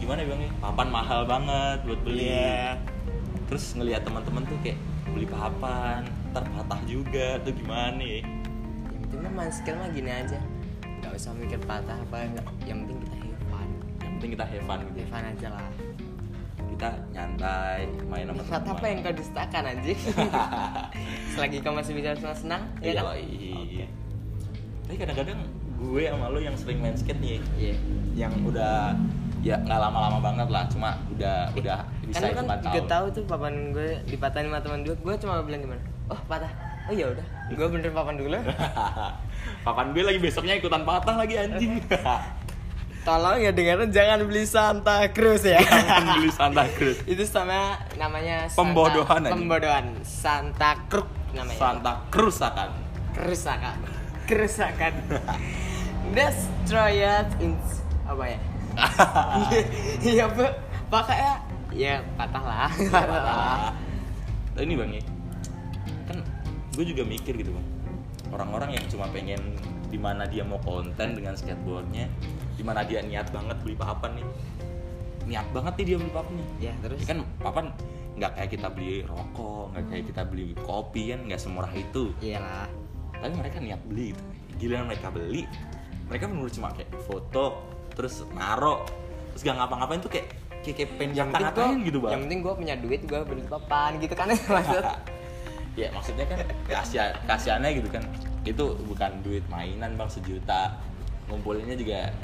gimana 0.00 0.24
ya 0.24 0.28
bang 0.32 0.40
ya? 0.48 0.52
Papan 0.64 0.88
mahal 0.88 1.20
banget 1.28 1.78
buat 1.84 2.00
beli. 2.00 2.32
Iya. 2.32 2.95
Terus 3.46 3.64
ngelihat 3.78 4.02
teman-teman 4.02 4.42
tuh 4.46 4.58
kayak 4.62 4.78
beli 5.14 5.26
papan 5.30 6.02
ntar 6.34 6.44
patah 6.52 6.80
juga 6.84 7.40
tuh 7.40 7.54
gimana 7.54 8.02
ya? 8.02 8.20
Yang 8.20 9.00
penting 9.08 9.20
mah 9.22 9.32
main 9.32 9.52
skill 9.54 9.76
mah 9.78 9.88
gini 9.94 10.10
aja. 10.12 10.38
Nggak 11.00 11.12
usah 11.16 11.32
mikir 11.32 11.60
patah 11.64 11.96
apa 11.96 12.16
enggak. 12.26 12.46
Yang 12.66 12.78
penting 12.84 12.98
kita 13.00 13.16
have 13.16 13.42
fun. 13.48 13.68
Yang 14.02 14.12
penting 14.18 14.30
kita 14.34 14.44
have 14.44 14.64
fun 14.66 14.78
gitu. 14.84 14.96
Have 15.00 15.10
fun 15.14 15.24
aja 15.24 15.48
lah. 15.54 15.68
Kita 16.76 16.88
nyantai 17.14 17.82
main 18.04 18.24
sama 18.28 18.42
Saat 18.44 18.64
apa 18.68 18.84
yang 18.84 18.98
kau 19.00 19.14
dustakan 19.16 19.62
anjing? 19.64 20.00
Selagi 21.32 21.56
kau 21.64 21.72
masih 21.72 21.92
bisa 21.96 22.12
senang-senang 22.20 22.62
Iya 22.84 22.92
ya 22.92 23.00
kan? 23.00 23.16
Iya. 23.16 23.86
Tapi 24.84 24.96
kadang-kadang 25.00 25.40
gue 25.76 26.02
sama 26.08 26.26
lo 26.28 26.38
yang 26.40 26.56
sering 26.56 26.78
main 26.80 26.96
skate 26.96 27.20
nih, 27.20 27.40
iya. 27.56 27.74
Yang 28.12 28.32
udah 28.48 28.96
ya 29.46 29.56
nggak 29.56 29.78
lama-lama 29.78 30.18
banget 30.18 30.48
lah, 30.50 30.66
cuma 30.66 30.90
udah 31.08 31.54
udah 31.54 31.78
bisa 32.02 32.18
kan 32.18 32.26
lu 32.26 32.34
kan 32.34 32.44
lima 32.44 32.56
juga 32.58 32.70
tahun. 32.74 32.90
tahu 32.90 33.04
tuh 33.14 33.22
papan 33.24 33.54
gue 33.70 33.90
dipatahin 34.04 34.46
sama 34.50 34.58
teman 34.58 34.80
gue 34.82 34.94
gue 34.96 35.14
cuma 35.16 35.34
bilang 35.40 35.60
gimana 35.62 35.82
oh 36.08 36.20
patah. 36.26 36.50
Oh 36.86 36.94
ya 36.94 37.06
udah 37.06 37.26
gue 37.48 37.66
bener 37.68 37.90
papan 37.90 38.14
dulu. 38.16 38.38
Papan 39.66 39.86
gue 39.90 40.02
lagi 40.02 40.18
besoknya 40.18 40.54
ikutan 40.54 40.82
patah 40.82 41.14
lagi 41.14 41.34
anjing. 41.36 41.78
tolong 43.06 43.38
ya 43.38 43.50
dengerin 43.50 43.90
jangan 43.90 44.18
beli 44.22 44.42
Santa 44.42 45.06
Cruz 45.10 45.42
ya. 45.42 45.62
Jangan 45.62 46.18
beli 46.18 46.30
Santa 46.30 46.64
Cruz. 46.74 46.98
itu 47.06 47.22
sama 47.22 47.78
namanya 47.94 48.50
Santa- 48.50 48.58
Pembodohan 48.58 49.20
aja. 49.22 49.30
pembodohan. 49.30 49.84
Santa 50.02 50.70
Cruz 50.90 51.06
namanya. 51.30 51.54
Santa 51.54 51.92
kerusakan 52.10 52.70
kerusakan 54.26 54.92
destroy 56.10 56.98
it 56.98 57.30
in 57.38 57.54
apa 58.02 58.24
ya 58.26 58.38
iya 60.04 60.24
bu 60.30 60.46
pakainya 60.92 61.34
ya 61.74 62.00
patah 62.16 62.44
lah 62.44 62.70
patah 62.94 63.22
lah 63.22 63.76
ini 64.64 64.72
bang 64.72 64.90
ya, 64.96 65.04
kan 66.08 66.16
gue 66.72 66.84
juga 66.88 67.04
mikir 67.04 67.36
gitu 67.36 67.52
bang. 67.52 67.66
Orang-orang 68.32 68.80
yang 68.80 68.84
cuma 68.88 69.04
pengen 69.12 69.40
di 69.92 70.00
mana 70.00 70.24
dia 70.24 70.48
mau 70.48 70.56
konten 70.64 71.12
dengan 71.12 71.36
skateboardnya, 71.36 72.08
di 72.56 72.64
mana 72.64 72.80
dia 72.82 73.04
niat 73.04 73.28
banget 73.36 73.60
beli 73.60 73.76
papan 73.76 74.16
nih, 74.16 74.26
niat 75.28 75.46
banget 75.52 75.72
nih 75.76 75.86
dia 75.92 75.96
beli 76.00 76.12
papan 76.12 76.34
nih. 76.40 76.48
ya 76.70 76.72
terus 76.80 76.98
Ya 77.04 77.06
kan 77.12 77.18
papan 77.44 77.64
nggak 78.16 78.32
kayak 78.32 78.50
kita 78.56 78.68
beli 78.72 79.04
rokok, 79.04 79.76
nggak 79.76 79.84
kayak 79.92 80.04
kita 80.08 80.22
beli 80.24 80.46
kopi 80.64 81.02
kan, 81.12 81.20
nggak 81.28 81.40
semurah 81.40 81.72
itu. 81.76 82.16
iyalah 82.24 82.64
Tapi 83.20 83.32
mereka 83.36 83.60
niat 83.60 83.80
beli 83.84 84.16
gitu. 84.16 84.22
Giliran 84.56 84.88
mereka 84.88 85.12
beli, 85.12 85.44
mereka 86.08 86.32
benar 86.32 86.48
cuma 86.48 86.72
kayak 86.72 86.90
foto, 87.04 87.60
terus 87.96 88.22
naro, 88.36 88.84
terus 89.32 89.42
gak 89.42 89.56
ngapa-ngapain 89.56 90.00
tuh 90.04 90.12
kayak 90.12 90.36
kayak, 90.60 90.76
kayak 90.76 90.90
pengen 91.00 91.14
yang 91.16 91.30
penting 91.32 91.72
gua, 91.80 91.86
gitu 91.88 91.98
bang. 92.04 92.10
yang 92.12 92.20
penting 92.28 92.40
gue 92.44 92.54
punya 92.58 92.74
duit 92.76 93.00
gue 93.06 93.20
beli 93.24 93.42
papan 93.48 93.90
gitu 94.02 94.14
kan 94.18 94.26
maksud 94.58 94.84
ya 95.80 95.88
maksudnya 95.92 96.26
kan 96.28 96.38
kasihan 96.68 97.12
kasihannya 97.24 97.70
gitu 97.80 97.88
kan. 97.88 98.04
Itu 98.46 98.78
bukan 98.88 99.20
duit 99.20 99.44
mainan 99.52 99.96
bang 99.96 100.08
sejuta. 100.08 100.76
Ngumpulinnya 101.26 101.76
juga 101.76 102.14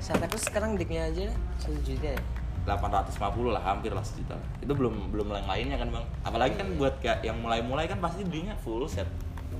Santa 0.00 0.24
Cruz 0.30 0.48
sekarang 0.48 0.80
diknya 0.80 1.10
aja 1.12 1.28
satu 1.60 1.76
juta 1.84 2.16
ya. 2.16 2.20
850 2.64 3.18
lah 3.52 3.60
hampir 3.60 3.92
lah 3.92 4.00
sejuta. 4.00 4.38
Itu 4.64 4.72
belum 4.72 5.12
belum 5.12 5.34
yang 5.36 5.50
lainnya 5.50 5.76
kan 5.76 5.88
bang. 5.92 6.04
Apalagi 6.24 6.54
kan 6.56 6.68
buat 6.80 6.96
kayak 7.04 7.20
yang 7.26 7.36
mulai-mulai 7.44 7.84
kan 7.90 8.00
pasti 8.00 8.24
belinya 8.24 8.56
full 8.64 8.88
set. 8.88 9.10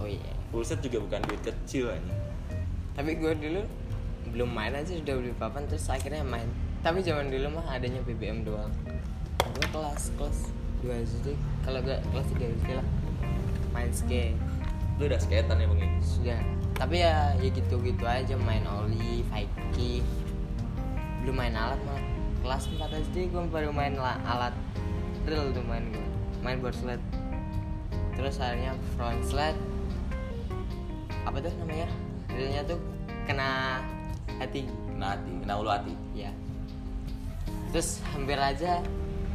Oh 0.01 0.09
iya. 0.09 0.33
Full 0.49 0.65
set 0.65 0.81
juga 0.81 1.05
bukan 1.05 1.21
duit 1.29 1.43
kecil 1.45 1.93
aja 1.93 2.15
tapi 2.93 3.17
gue 3.17 3.33
dulu 3.33 3.62
belum 4.33 4.49
main 4.49 4.73
aja 4.73 4.97
udah 4.97 5.15
beli 5.21 5.33
papan 5.37 5.69
terus 5.69 5.87
akhirnya 5.93 6.25
main. 6.25 6.49
Tapi 6.81 7.05
zaman 7.05 7.29
dulu 7.29 7.61
mah 7.61 7.69
adanya 7.69 8.01
BBM 8.03 8.49
doang. 8.49 8.73
Gue 9.39 9.67
kelas 9.71 10.11
kelas 10.17 10.39
dua 10.83 10.99
SD 11.05 11.39
kalau 11.62 11.79
gak 11.85 12.01
kelas 12.11 12.27
tiga 12.35 12.47
SD 12.49 12.69
lah. 12.81 12.89
Main 13.77 13.93
skate. 13.93 14.37
Lu 14.97 15.07
udah 15.07 15.21
skatean 15.21 15.61
ya 15.61 15.67
bang 15.69 15.81
ya? 15.85 15.91
sudah. 16.01 16.41
Tapi 16.73 16.97
ya 17.05 17.37
ya 17.39 17.49
gitu 17.53 17.77
gitu 17.85 18.05
aja. 18.09 18.35
Main 18.35 18.65
oli 18.67 19.23
Viking. 19.29 20.05
Belum 21.23 21.37
main 21.37 21.55
alat 21.55 21.79
mah. 21.85 22.01
Kelas 22.43 22.67
4 22.67 22.91
SD 23.12 23.31
gue 23.31 23.43
baru 23.53 23.71
main 23.71 23.95
la- 23.95 24.19
alat 24.27 24.57
real 25.23 25.55
tuh 25.55 25.62
main 25.62 25.87
gue 25.95 26.07
main 26.43 26.59
board 26.59 26.75
sled 26.75 26.99
terus 28.19 28.43
akhirnya 28.43 28.75
front 28.99 29.23
sled 29.23 29.55
apa 31.23 31.39
tuh 31.39 31.55
namanya? 31.62 31.87
Realnya 32.35 32.67
tuh 32.67 32.83
kena 33.31 33.79
hati. 34.39 34.61
Kena 34.65 35.07
hati 35.12 35.31
kena 35.41 35.55
ulu 35.57 35.71
hati. 35.71 35.93
Ya 36.15 36.31
terus 37.73 38.05
hampir 38.12 38.37
aja. 38.37 38.85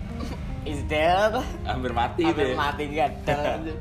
Is 0.70 0.84
dead 0.86 1.34
hampir 1.64 1.90
mati 1.90 2.22
gitu 2.22 2.34
hampir 2.34 2.48
ya. 2.52 2.56
mati 2.56 2.84
gatel 2.88 3.40
aja. 3.58 3.76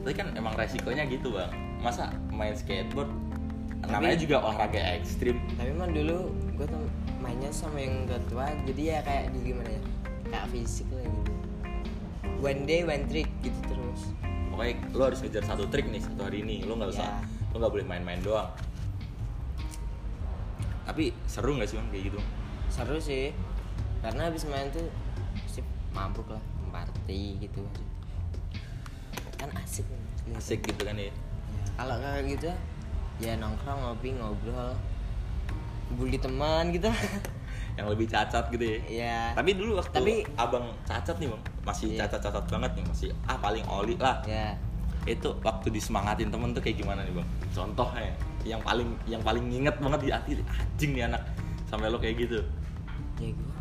Tapi 0.00 0.14
kan 0.14 0.28
emang 0.32 0.52
resikonya 0.54 1.04
gitu 1.04 1.32
bang. 1.32 1.52
Masa 1.80 2.12
main 2.28 2.52
skateboard 2.52 3.08
Tapi- 3.80 3.92
namanya 3.92 4.16
juga 4.16 4.36
olahraga 4.40 4.80
ekstrim. 4.94 5.36
Tapi 5.54 5.68
emang 5.70 5.92
dulu 5.92 6.32
gue 6.54 6.64
tuh 6.64 6.84
mainnya 7.18 7.48
sama 7.50 7.76
yang 7.76 8.04
udah 8.04 8.20
tua 8.26 8.46
jadi 8.64 8.82
ya 8.82 8.98
kayak 9.00 9.24
di 9.30 9.38
gimana 9.42 9.70
ya? 9.70 9.82
Kayak 10.26 10.46
fisik 10.50 10.88
lah 10.90 11.04
gitu. 11.04 11.32
One 12.40 12.60
day 12.64 12.80
one 12.82 13.04
trick 13.06 13.28
gitu 13.40 13.60
terus. 13.66 14.00
Pokoknya 14.48 14.74
lo 14.92 15.02
harus 15.04 15.20
ngejar 15.20 15.44
satu 15.44 15.64
trik 15.66 15.88
nih 15.88 16.00
satu 16.00 16.20
hari 16.22 16.40
ini. 16.40 16.62
Lo 16.62 16.76
nggak 16.76 16.90
usah 16.90 17.04
Ya. 17.04 17.20
lu 17.50 17.56
nggak 17.58 17.72
boleh 17.72 17.86
main-main 17.86 18.20
doang 18.20 18.48
tapi 20.84 21.10
seru 21.24 21.56
nggak 21.56 21.66
sih 21.66 21.76
bang 21.76 21.88
kayak 21.90 22.04
gitu? 22.08 22.18
Seru 22.68 22.96
sih. 22.98 23.32
Karena 24.00 24.28
habis 24.28 24.44
main 24.44 24.68
tuh 24.68 24.84
sip 25.48 25.64
mabuk 25.90 26.28
lah 26.28 26.42
party 26.70 27.40
gitu. 27.40 27.64
Kan 29.36 29.50
asik 29.56 29.84
gitu. 29.84 30.36
asik 30.36 30.60
gitu 30.64 30.82
kan 30.84 30.96
ya? 30.96 31.12
Kalau 31.74 31.96
kayak 31.98 32.22
gitu 32.30 32.50
ya 33.18 33.32
nongkrong 33.36 33.80
ngopi 33.80 34.12
ngobrol. 34.14 34.72
Bully 35.94 36.16
teman 36.16 36.72
gitu. 36.72 36.88
Yang 37.78 37.86
lebih 37.90 38.06
cacat 38.06 38.44
gitu 38.54 38.64
ya? 38.64 38.78
Ya 38.86 39.18
tapi 39.34 39.56
dulu 39.56 39.78
waktu 39.78 39.94
Tapi- 39.94 40.24
abang 40.36 40.70
cacat 40.84 41.16
nih 41.18 41.28
bang 41.28 41.42
masih 41.64 41.86
Iya. 41.96 42.06
cacat-cacat 42.06 42.44
banget 42.46 42.70
nih 42.78 42.84
masih 42.86 43.08
ah 43.24 43.38
paling 43.38 43.64
oli 43.66 43.94
lah. 43.98 44.20
Ya 44.28 44.54
itu 45.04 45.28
waktu 45.44 45.68
disemangatin 45.68 46.32
temen 46.32 46.52
tuh 46.52 46.60
kayak 46.60 46.80
gimana 46.80 47.02
nih 47.04 47.12
bang? 47.16 47.28
Contohnya 47.52 48.12
yang 48.44 48.60
paling 48.60 48.92
yang 49.08 49.24
paling 49.24 49.44
nginget 49.48 49.76
banget 49.80 50.00
di 50.04 50.10
hati 50.12 50.30
anjing 50.44 50.90
nih 50.92 51.04
anak 51.08 51.22
sampai 51.68 51.88
lo 51.88 51.96
kayak 51.96 52.28
gitu. 52.28 52.38
Ya 53.18 53.32
gue 53.32 53.54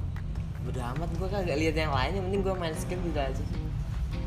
bodo 0.63 0.79
amat 0.79 1.09
gue 1.19 1.27
kagak 1.27 1.57
lihat 1.59 1.75
yang 1.75 1.91
lain 1.91 2.11
yang 2.15 2.23
penting 2.31 2.41
gue 2.43 2.55
main 2.55 2.75
skate 2.75 3.01
gitu 3.03 3.19
aja 3.19 3.35
sih. 3.35 3.59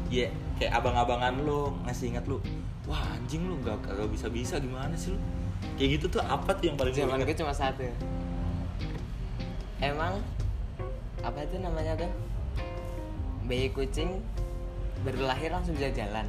Iya, 0.07 0.29
kayak 0.61 0.73
abang-abangan 0.79 1.35
lo 1.43 1.75
ngasih 1.89 2.15
ingat 2.15 2.25
lu, 2.31 2.39
wah 2.87 3.01
anjing 3.17 3.43
lu 3.43 3.59
gak, 3.67 3.83
gak 3.83 4.07
bisa 4.13 4.31
bisa 4.31 4.55
gimana 4.63 4.95
sih 4.95 5.17
lu? 5.17 5.19
Kayak 5.81 5.99
gitu 5.99 6.21
tuh 6.21 6.23
apa 6.23 6.55
tuh 6.55 6.71
yang 6.71 6.77
paling 6.79 6.95
zaman 6.95 7.19
inget? 7.19 7.27
gue 7.33 7.39
cuma 7.43 7.53
satu. 7.57 7.83
Emang 9.81 10.21
apa 11.25 11.39
itu 11.43 11.57
namanya 11.59 11.99
tuh? 11.99 12.13
Bayi 13.49 13.73
kucing 13.73 14.21
baru 15.03 15.27
lahir 15.27 15.51
langsung 15.51 15.75
bisa 15.75 15.91
jalan 15.93 16.27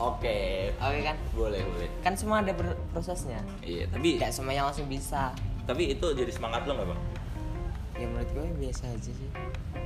Oke, 0.00 0.72
oke 0.80 1.00
kan? 1.04 1.16
Boleh 1.36 1.60
boleh. 1.62 1.88
kan 2.00 2.14
semua 2.16 2.40
ada 2.40 2.52
prosesnya. 2.90 3.38
Iya, 3.60 3.86
tapi 3.92 4.16
kayak 4.16 4.32
semuanya 4.34 4.66
langsung 4.68 4.88
bisa. 4.88 5.32
Tapi 5.68 5.94
itu 5.94 6.06
jadi 6.16 6.32
semangat 6.32 6.66
lo 6.66 6.74
gak 6.78 6.88
bang? 6.90 7.02
ya 8.02 8.06
menurut 8.10 8.30
gue 8.34 8.46
biasa 8.66 8.90
aja 8.90 9.10
sih. 9.14 9.30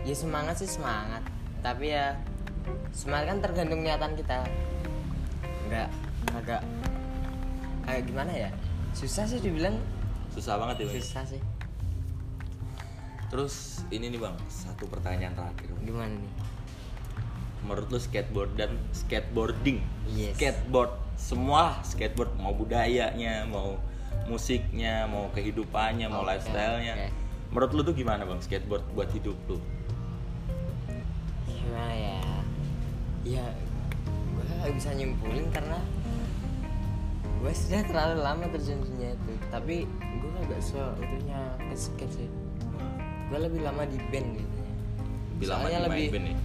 Ya 0.08 0.14
semangat 0.16 0.56
sih 0.56 0.70
semangat. 0.70 1.20
Tapi 1.60 1.92
ya 1.92 2.16
semangat 2.96 3.36
kan 3.36 3.38
tergantung 3.44 3.84
niatan 3.84 4.16
kita. 4.16 4.46
Nggak 5.68 5.88
agak 6.32 6.62
kayak 7.84 8.02
gimana 8.08 8.32
ya? 8.32 8.50
Susah 8.96 9.28
sih 9.28 9.42
dibilang. 9.42 9.76
Susah 10.32 10.56
banget 10.56 10.88
ya 10.88 10.96
susah 10.96 11.24
sih. 11.28 11.42
Terus 13.28 13.84
ini 13.92 14.08
nih 14.14 14.20
bang, 14.22 14.36
satu 14.48 14.88
pertanyaan 14.88 15.34
terakhir. 15.36 15.68
Bang. 15.76 15.82
gimana 15.84 16.14
nih 16.16 16.32
Menurut 17.66 17.88
lu 17.88 17.98
skateboard 17.98 18.54
dan 18.54 18.70
skateboarding, 18.92 19.82
Yes. 20.08 20.34
skateboard 20.34 20.94
semua 21.16 21.82
skateboard 21.82 22.30
mau 22.36 22.52
budayanya, 22.52 23.42
mau 23.44 23.74
musiknya, 24.24 25.04
mau 25.04 25.26
kehidupannya, 25.30 26.06
mau 26.06 26.22
Oke, 26.22 26.30
lifestyle-nya. 26.30 26.94
oke. 26.94 27.08
Menurut 27.48 27.70
lu 27.72 27.82
tuh 27.82 27.94
gimana 27.94 28.22
bang 28.22 28.38
skateboard 28.38 28.86
buat 28.92 29.10
hidup 29.10 29.34
lu? 29.46 29.58
gimana 31.46 31.92
ya 31.92 32.20
ya 33.26 33.44
gue 34.06 34.44
gak 34.56 34.72
bisa 34.72 34.90
nyimpulin 34.92 35.50
karena 35.50 35.82
gue 37.36 37.52
sudah 37.52 37.82
terlalu 37.82 38.16
lama 38.16 38.44
terjun 38.48 38.78
dunia 38.80 39.12
itu 39.12 39.32
tapi 39.48 39.76
gue 39.90 40.30
gak 40.46 40.62
so 40.62 40.78
itunya 40.96 41.36
ke 41.60 41.74
skate 41.74 42.12
sih 42.14 42.28
gue 43.26 43.38
lebih 43.40 43.60
lama 43.60 43.82
di 43.84 43.98
band 44.06 44.28
gitu 44.36 44.54
Bilang 45.36 45.58
Soalnya 45.60 45.80
lagi 45.80 45.90
main 45.90 45.98
lebih- 45.98 46.12
band 46.12 46.24
nih. 46.24 46.36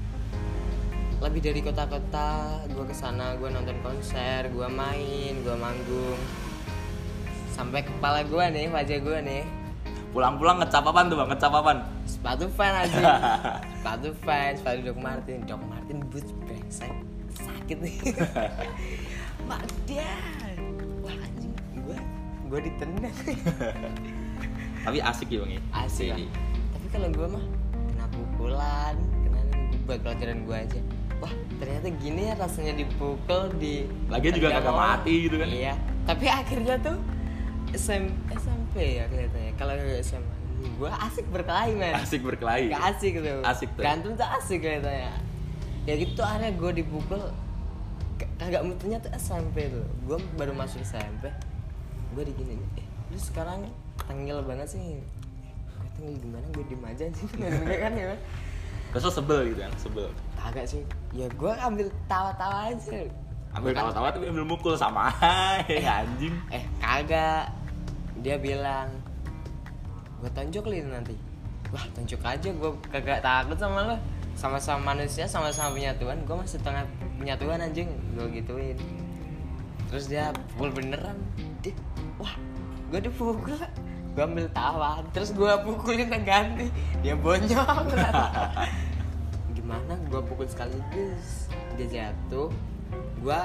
Lebih 1.21 1.41
dari 1.45 1.61
kota-kota 1.61 2.57
gue 2.65 2.85
ke 2.89 2.95
sana 2.97 3.37
gue 3.37 3.45
nonton 3.45 3.77
konser 3.85 4.49
gue 4.49 4.67
main 4.67 5.33
gue 5.37 5.55
manggung. 5.55 6.21
Sampai 7.53 7.85
kepala 7.85 8.25
gue 8.25 8.45
nih 8.49 8.65
wajah 8.73 8.97
gue 8.97 9.17
nih. 9.21 9.43
Pulang-pulang 10.11 10.59
ngecap 10.59 10.83
apaan 10.83 11.07
tuh 11.07 11.21
bang? 11.21 11.29
Ngecap 11.29 11.53
apaan? 11.53 11.79
sepatu 12.11 12.45
fan 12.51 12.75
aja 12.75 13.01
sepatu 13.79 14.09
fan 14.25 14.51
sepatu 14.57 14.79
Doc 14.91 14.97
Martin. 14.97 15.45
Doc 15.45 15.61
Martin 15.69 16.01
boots 16.09 16.33
brengsek. 16.43 16.91
Sakit 17.37 17.77
nih. 17.79 17.95
Mak 19.49 19.63
dia. 19.85 20.09
Wah 21.05 21.15
anjing. 21.15 21.53
Gue 21.85 21.97
gue 22.49 22.59
ditendang. 22.65 23.15
Tapi 24.85 24.97
asik 24.97 25.29
ya 25.29 25.45
bang 25.45 25.51
ya? 25.53 25.61
asik 25.85 26.09
Jadi, 26.09 26.25
tapi 26.73 26.87
kalau 26.89 27.07
gue 27.13 27.27
mah 27.29 27.45
kena 27.85 28.05
pukulan 28.09 28.95
kena 29.21 29.39
ini 29.53 29.77
buat 29.85 30.01
pelajaran 30.01 30.41
gue 30.41 30.57
aja 30.57 30.81
wah 31.21 31.33
ternyata 31.61 31.87
gini 32.01 32.21
ya 32.27 32.33
rasanya 32.33 32.73
dipukul 32.73 33.53
di 33.61 33.85
Lagian 34.09 34.33
juga 34.33 34.57
kagak 34.57 34.73
mati 34.73 35.13
gitu 35.29 35.37
kan. 35.37 35.47
iya. 35.47 35.73
Tapi 36.09 36.25
akhirnya 36.25 36.75
tuh 36.81 36.97
SM, 37.71 38.03
SMP 38.35 38.99
ya 38.99 39.05
kelihatannya. 39.07 39.53
Kalau 39.55 39.73
SMA 40.01 40.35
gue 40.61 40.89
asik 40.89 41.25
berkelahi 41.29 41.73
men. 41.77 41.93
Asik 41.97 42.21
berkelahi. 42.21 42.69
Gak 42.69 42.83
asik 42.97 43.13
tuh 43.21 43.41
Asik 43.45 43.69
tuh. 43.73 43.81
Berantem 43.81 44.11
tuh 44.13 44.27
asik 44.37 44.59
kayaknya 44.61 45.13
Ya 45.89 45.93
gitu 45.97 46.21
akhirnya 46.21 46.51
gue 46.53 46.71
dipukul. 46.81 47.21
Kagak 48.37 48.61
mutunya 48.65 48.97
tuh 49.01 49.09
SMP 49.17 49.69
tuh. 49.69 49.85
Gue 50.05 50.17
baru 50.37 50.53
masuk 50.53 50.81
SMP 50.81 51.29
Gue 52.13 52.23
digini 52.27 52.57
Eh 52.77 52.85
lu 53.11 53.17
sekarang 53.17 53.65
tengil 54.05 54.41
banget 54.45 54.77
sih. 54.77 55.01
Gue 55.77 55.89
tengil 55.97 56.15
gimana? 56.21 56.45
Gue 56.53 56.65
diem 56.69 56.83
aja 56.85 57.05
sih. 57.09 57.27
Kan 57.85 57.93
ya. 57.97 58.13
Lo 58.91 59.09
sebel 59.09 59.55
gitu 59.55 59.59
kan? 59.63 59.73
Sebel. 59.79 60.09
Kagak 60.35 60.67
sih 60.67 60.83
Ya 61.11 61.27
gue 61.27 61.51
ambil 61.59 61.87
tawa-tawa 62.07 62.71
aja. 62.71 63.03
Ambil 63.51 63.75
tawa-tawa 63.75 64.07
tapi 64.15 64.31
ambil 64.31 64.47
mukul 64.47 64.79
sama 64.79 65.11
ya 65.67 66.07
anjing. 66.07 66.31
Eh 66.47 66.63
kagak. 66.79 67.51
Dia 68.23 68.39
bilang 68.39 68.87
Gue 70.23 70.31
tonjoklin 70.31 70.87
nanti. 70.87 71.17
Wah 71.75 71.83
tonjok 71.91 72.23
aja 72.23 72.47
gue 72.47 72.71
kagak 72.87 73.19
takut 73.25 73.59
sama 73.59 73.91
lo 73.91 73.95
Sama-sama 74.39 74.95
manusia 74.95 75.27
sama-sama 75.27 75.75
punya 75.75 75.91
Tuhan. 75.99 76.23
Gue 76.23 76.35
masih 76.39 76.63
setengah 76.63 76.87
punya 77.19 77.35
Tuhan 77.35 77.59
anjing. 77.59 77.91
Gue 78.15 78.31
gituin. 78.31 78.79
Terus 79.91 80.07
dia 80.07 80.31
pukul 80.55 80.71
beneran. 80.71 81.19
Dia, 81.59 81.75
Wah 82.15 82.31
gue 82.87 83.03
dipukul. 83.03 83.59
Gue 84.15 84.23
ambil 84.23 84.47
tawa. 84.55 85.03
Terus 85.11 85.35
gue 85.35 85.51
pukulin 85.67 86.07
ganti 86.23 86.71
Dia 87.03 87.19
bonyok 87.19 87.87
gue 90.11 90.21
pukul 90.27 90.43
sekaligus 90.43 91.47
Dia 91.79 91.87
jatuh. 91.87 92.51
Gue 93.23 93.39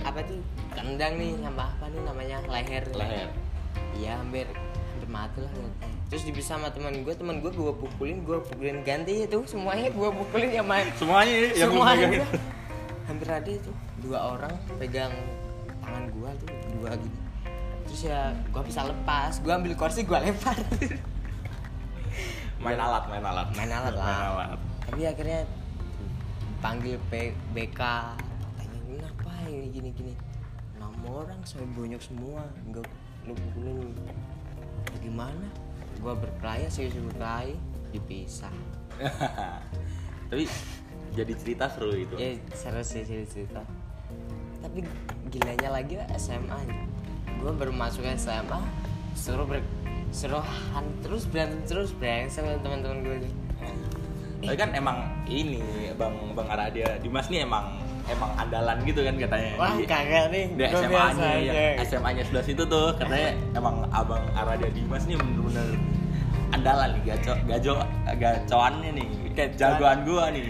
apa 0.00 0.18
tuh? 0.24 0.40
Tendang 0.72 1.20
nih 1.20 1.36
sama 1.44 1.68
apa 1.76 1.84
nih 1.92 2.00
namanya? 2.08 2.36
Leher 2.48 2.84
Leher. 2.96 3.28
iya 3.94 4.16
hampir 4.18 4.48
hampir 4.96 5.08
mati 5.12 5.38
lah 5.44 5.52
terus 6.10 6.26
dipisah 6.26 6.58
sama 6.58 6.74
teman 6.74 7.06
gue 7.06 7.14
teman 7.14 7.38
gue 7.38 7.52
gue 7.52 7.74
pukulin 7.76 8.24
gue 8.24 8.38
pukulin. 8.40 8.80
Ganti 8.82 9.28
itu 9.28 9.38
semuanya 9.44 9.92
gue 9.92 10.08
pukulin 10.08 10.50
ya 10.50 10.64
main 10.64 10.88
Semuanya 10.96 11.52
ya, 11.52 11.68
semuanya. 11.68 12.24
hampir 13.06 13.28
ada 13.28 13.50
itu. 13.50 13.70
Dua 14.00 14.34
orang 14.34 14.56
pegang 14.80 15.12
tangan 15.84 16.04
gue 16.08 16.30
tuh 16.40 16.48
dua 16.80 16.96
gini 16.96 17.18
terus 17.90 18.06
ya 18.06 18.30
gue 18.32 18.62
bisa 18.64 18.86
lepas. 18.86 19.42
Gue 19.42 19.52
ambil 19.52 19.74
kursi 19.76 20.06
gue 20.06 20.14
lempar. 20.16 20.54
Main 22.62 22.78
alat, 22.78 23.04
main 23.10 23.24
alat. 23.24 23.48
main 23.56 23.70
alat 23.72 23.94
lah. 23.98 24.06
Main 24.06 24.26
alat. 24.30 24.58
tapi 24.86 25.00
akhirnya 25.06 25.42
panggil 26.60 26.96
P 27.08 27.34
BK 27.56 27.80
tanya 28.56 28.78
ini 28.88 29.00
apa 29.00 29.32
ini 29.48 29.66
gini 29.72 29.90
gini. 29.96 30.14
Enam 30.76 30.94
orang 31.08 31.40
saya 31.44 31.64
bonyok 31.76 32.02
semua. 32.04 32.44
Enggak 32.64 32.88
lu 33.28 33.36
pukulin 33.36 33.92
gimana? 35.00 35.48
Gua 36.00 36.16
berkelahi 36.16 36.68
sih 36.72 36.88
berkelahi. 36.88 37.56
Dipisah. 37.90 38.54
Tapi 40.30 40.46
jadi 41.10 41.32
cerita 41.34 41.66
seru 41.66 41.90
itu. 41.90 42.14
ya 42.14 42.38
seru 42.54 42.84
sih 42.86 43.02
sih 43.02 43.26
cerita. 43.26 43.66
Tapi 44.62 44.86
gilanya 45.30 45.74
lagi 45.74 45.98
SMA 46.14 46.90
gue 47.40 47.52
baru 47.56 47.72
masuk 47.72 48.04
SMA 48.20 48.60
suruh 49.16 49.48
ber 49.48 49.64
suruhan 50.12 50.84
terus 51.00 51.24
berantem 51.24 51.62
terus 51.64 51.94
brengsek 51.96 52.44
sama 52.44 52.60
teman-teman 52.60 52.98
gue 53.00 53.16
nih 53.24 53.32
Tapi 54.42 54.56
kan 54.56 54.70
emang 54.72 54.96
ini 55.26 55.60
Bang 55.94 56.16
Bang 56.32 56.48
Aradia 56.48 56.96
Dimas 56.98 57.28
nih 57.28 57.44
emang 57.44 57.76
emang 58.06 58.30
andalan 58.34 58.80
gitu 58.82 59.00
kan 59.00 59.14
katanya. 59.14 59.52
wah 59.54 59.70
Di- 59.72 59.84
kagak 59.84 60.24
nih. 60.28 60.44
di 60.50 60.64
gua 60.64 60.80
SMA 60.80 61.04
nya 61.12 61.28
aja. 61.30 61.52
ya, 61.52 61.68
SMA 61.84 62.10
nya 62.10 62.22
sebelah 62.24 62.44
situ 62.44 62.62
tuh 62.64 62.86
katanya 62.96 63.30
emang 63.52 63.84
abang 63.90 64.24
Aradia 64.32 64.70
Dimas 64.70 65.04
nih 65.04 65.14
bener-bener 65.14 65.66
andalan 66.50 66.88
nih 66.92 67.02
gaco 67.06 67.32
gajo 67.44 67.72
gacoannya 68.10 68.90
nih 68.92 69.06
Gacoan. 69.30 69.54
jagoan 69.54 69.98
gua 70.02 70.24
nih. 70.30 70.42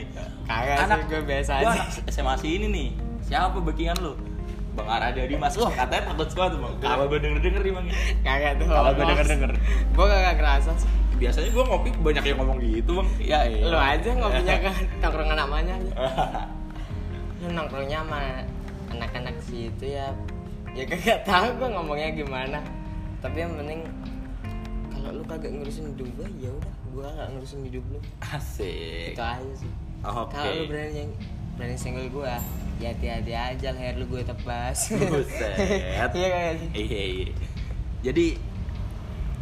Kagak 0.47 0.77
sih, 0.81 1.03
gua 1.07 1.21
biasa 1.23 1.53
gua 1.59 1.73
aja. 1.73 1.83
SMA 2.09 2.35
sini 2.37 2.67
nih. 2.67 2.89
Siapa 3.23 3.59
backingan 3.59 3.99
lu? 3.99 4.15
Bang 4.73 4.87
Aradia 4.89 5.27
Dimas. 5.27 5.53
Wah. 5.55 5.69
Katanya 5.69 6.03
takut 6.09 6.27
sekali 6.27 6.49
tuh 6.49 6.61
bang 6.61 6.75
kalau 6.81 7.05
gua 7.05 7.19
denger 7.19 7.41
denger 7.41 7.61
nih 7.61 7.73
bang? 7.73 7.87
Kagak 8.23 8.53
tuh 8.57 8.67
Kalau 8.67 8.91
gua 8.91 9.05
denger-denger. 9.05 9.51
gue 9.91 10.07
kagak 10.07 10.35
kerasa 10.39 10.71
sih 10.75 10.91
biasanya 11.21 11.51
gua 11.53 11.65
ngopi 11.69 11.91
banyak 12.01 12.25
yang 12.25 12.39
ngomong 12.41 12.59
gitu 12.65 12.91
bang. 12.97 13.09
Ya 13.21 13.41
iya. 13.45 13.69
lu 13.69 13.77
aja 13.77 14.11
ngopinya 14.17 14.57
kan 14.65 14.75
nongkrongan 15.05 15.37
namanya 15.37 15.75
lu 17.45 17.49
nongkrongnya 17.53 17.99
sama 18.01 18.21
anak-anak 18.89 19.37
situ 19.45 19.85
ya. 19.85 20.09
Ya 20.73 20.85
kagak 20.89 21.29
tahu 21.29 21.61
gue 21.61 21.69
ngomongnya 21.77 22.09
gimana. 22.15 22.59
Tapi 23.21 23.37
yang 23.45 23.53
penting 23.59 23.85
kalau 24.91 25.21
lu 25.21 25.23
kagak 25.29 25.53
ngurusin 25.53 25.93
hidup 25.93 26.09
gue 26.17 26.29
ya 26.41 26.51
udah 26.51 26.75
gue 26.91 27.07
gak 27.07 27.29
ngurusin 27.37 27.61
hidup 27.69 27.85
lu. 27.93 28.01
Asik. 28.25 29.13
Itu 29.13 29.23
aja 29.23 29.53
sih. 29.55 29.73
Oke. 30.01 30.33
Kalau 30.33 30.53
lu 30.57 30.65
berani 30.73 30.95
yang 31.05 31.11
berani 31.61 31.77
senggol 31.77 32.09
gue 32.09 32.33
ya 32.81 32.97
hati-hati 32.97 33.33
aja 33.37 33.69
leher 33.77 33.95
lu 34.01 34.09
gue 34.09 34.25
tebas 34.25 34.89
Buset. 34.89 35.57
iya 36.17 36.57
iya 36.73 37.03
iya. 37.29 37.33
Jadi 38.01 38.41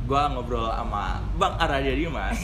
gua 0.08 0.32
ngobrol 0.32 0.72
sama 0.72 1.20
bang 1.36 1.54
Aradia 1.60 1.94
Dimas. 1.94 2.40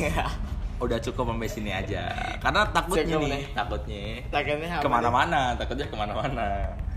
Udah 0.77 1.01
cukup 1.01 1.33
sampai 1.33 1.49
sini 1.49 1.71
aja. 1.73 2.13
Karena 2.45 2.69
takutnya 2.69 3.17
Cukup 3.17 3.25
nih 3.25 3.31
nih. 3.33 3.45
takutnya 3.57 4.03
takutnya 4.29 4.69
ke 4.85 4.89
mana-mana 4.91 5.41
takutnya 5.57 5.87
ke 5.89 5.97
mana-mana. 5.97 6.47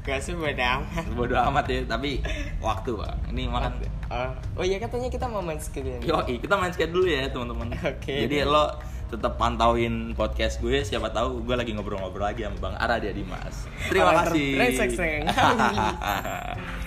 Gak 0.03 0.19
sih 0.23 0.35
beda 0.35 0.79
amat. 0.83 1.03
Bodo 1.15 1.35
amat 1.35 1.65
ya 1.71 1.79
tapi 1.87 2.19
waktu 2.59 2.91
bang. 2.95 3.17
Ini 3.31 3.41
makan. 3.47 3.71
Oh, 4.11 4.31
oh 4.59 4.63
iya 4.67 4.79
katanya 4.79 5.07
kita 5.07 5.27
mau 5.27 5.39
main 5.39 5.59
skill 5.59 5.87
yo 6.03 6.19
kita 6.23 6.55
main 6.59 6.71
skate 6.75 6.91
dulu 6.91 7.07
ya 7.07 7.31
teman-teman. 7.31 7.71
Oke. 7.75 8.27
jadi 8.27 8.43
lo 8.43 8.75
tetap 9.07 9.39
pantauin 9.39 10.11
podcast 10.19 10.59
gue 10.59 10.83
siapa 10.83 11.07
tahu 11.15 11.39
gue 11.47 11.55
lagi 11.55 11.71
ngobrol-ngobrol 11.71 12.27
lagi 12.27 12.43
sama 12.43 12.59
bang 12.59 12.75
Aradia 12.75 13.15
Dimas. 13.15 13.63
Terima 13.87 14.11
Orang 14.11 14.35
kasih. 14.35 14.51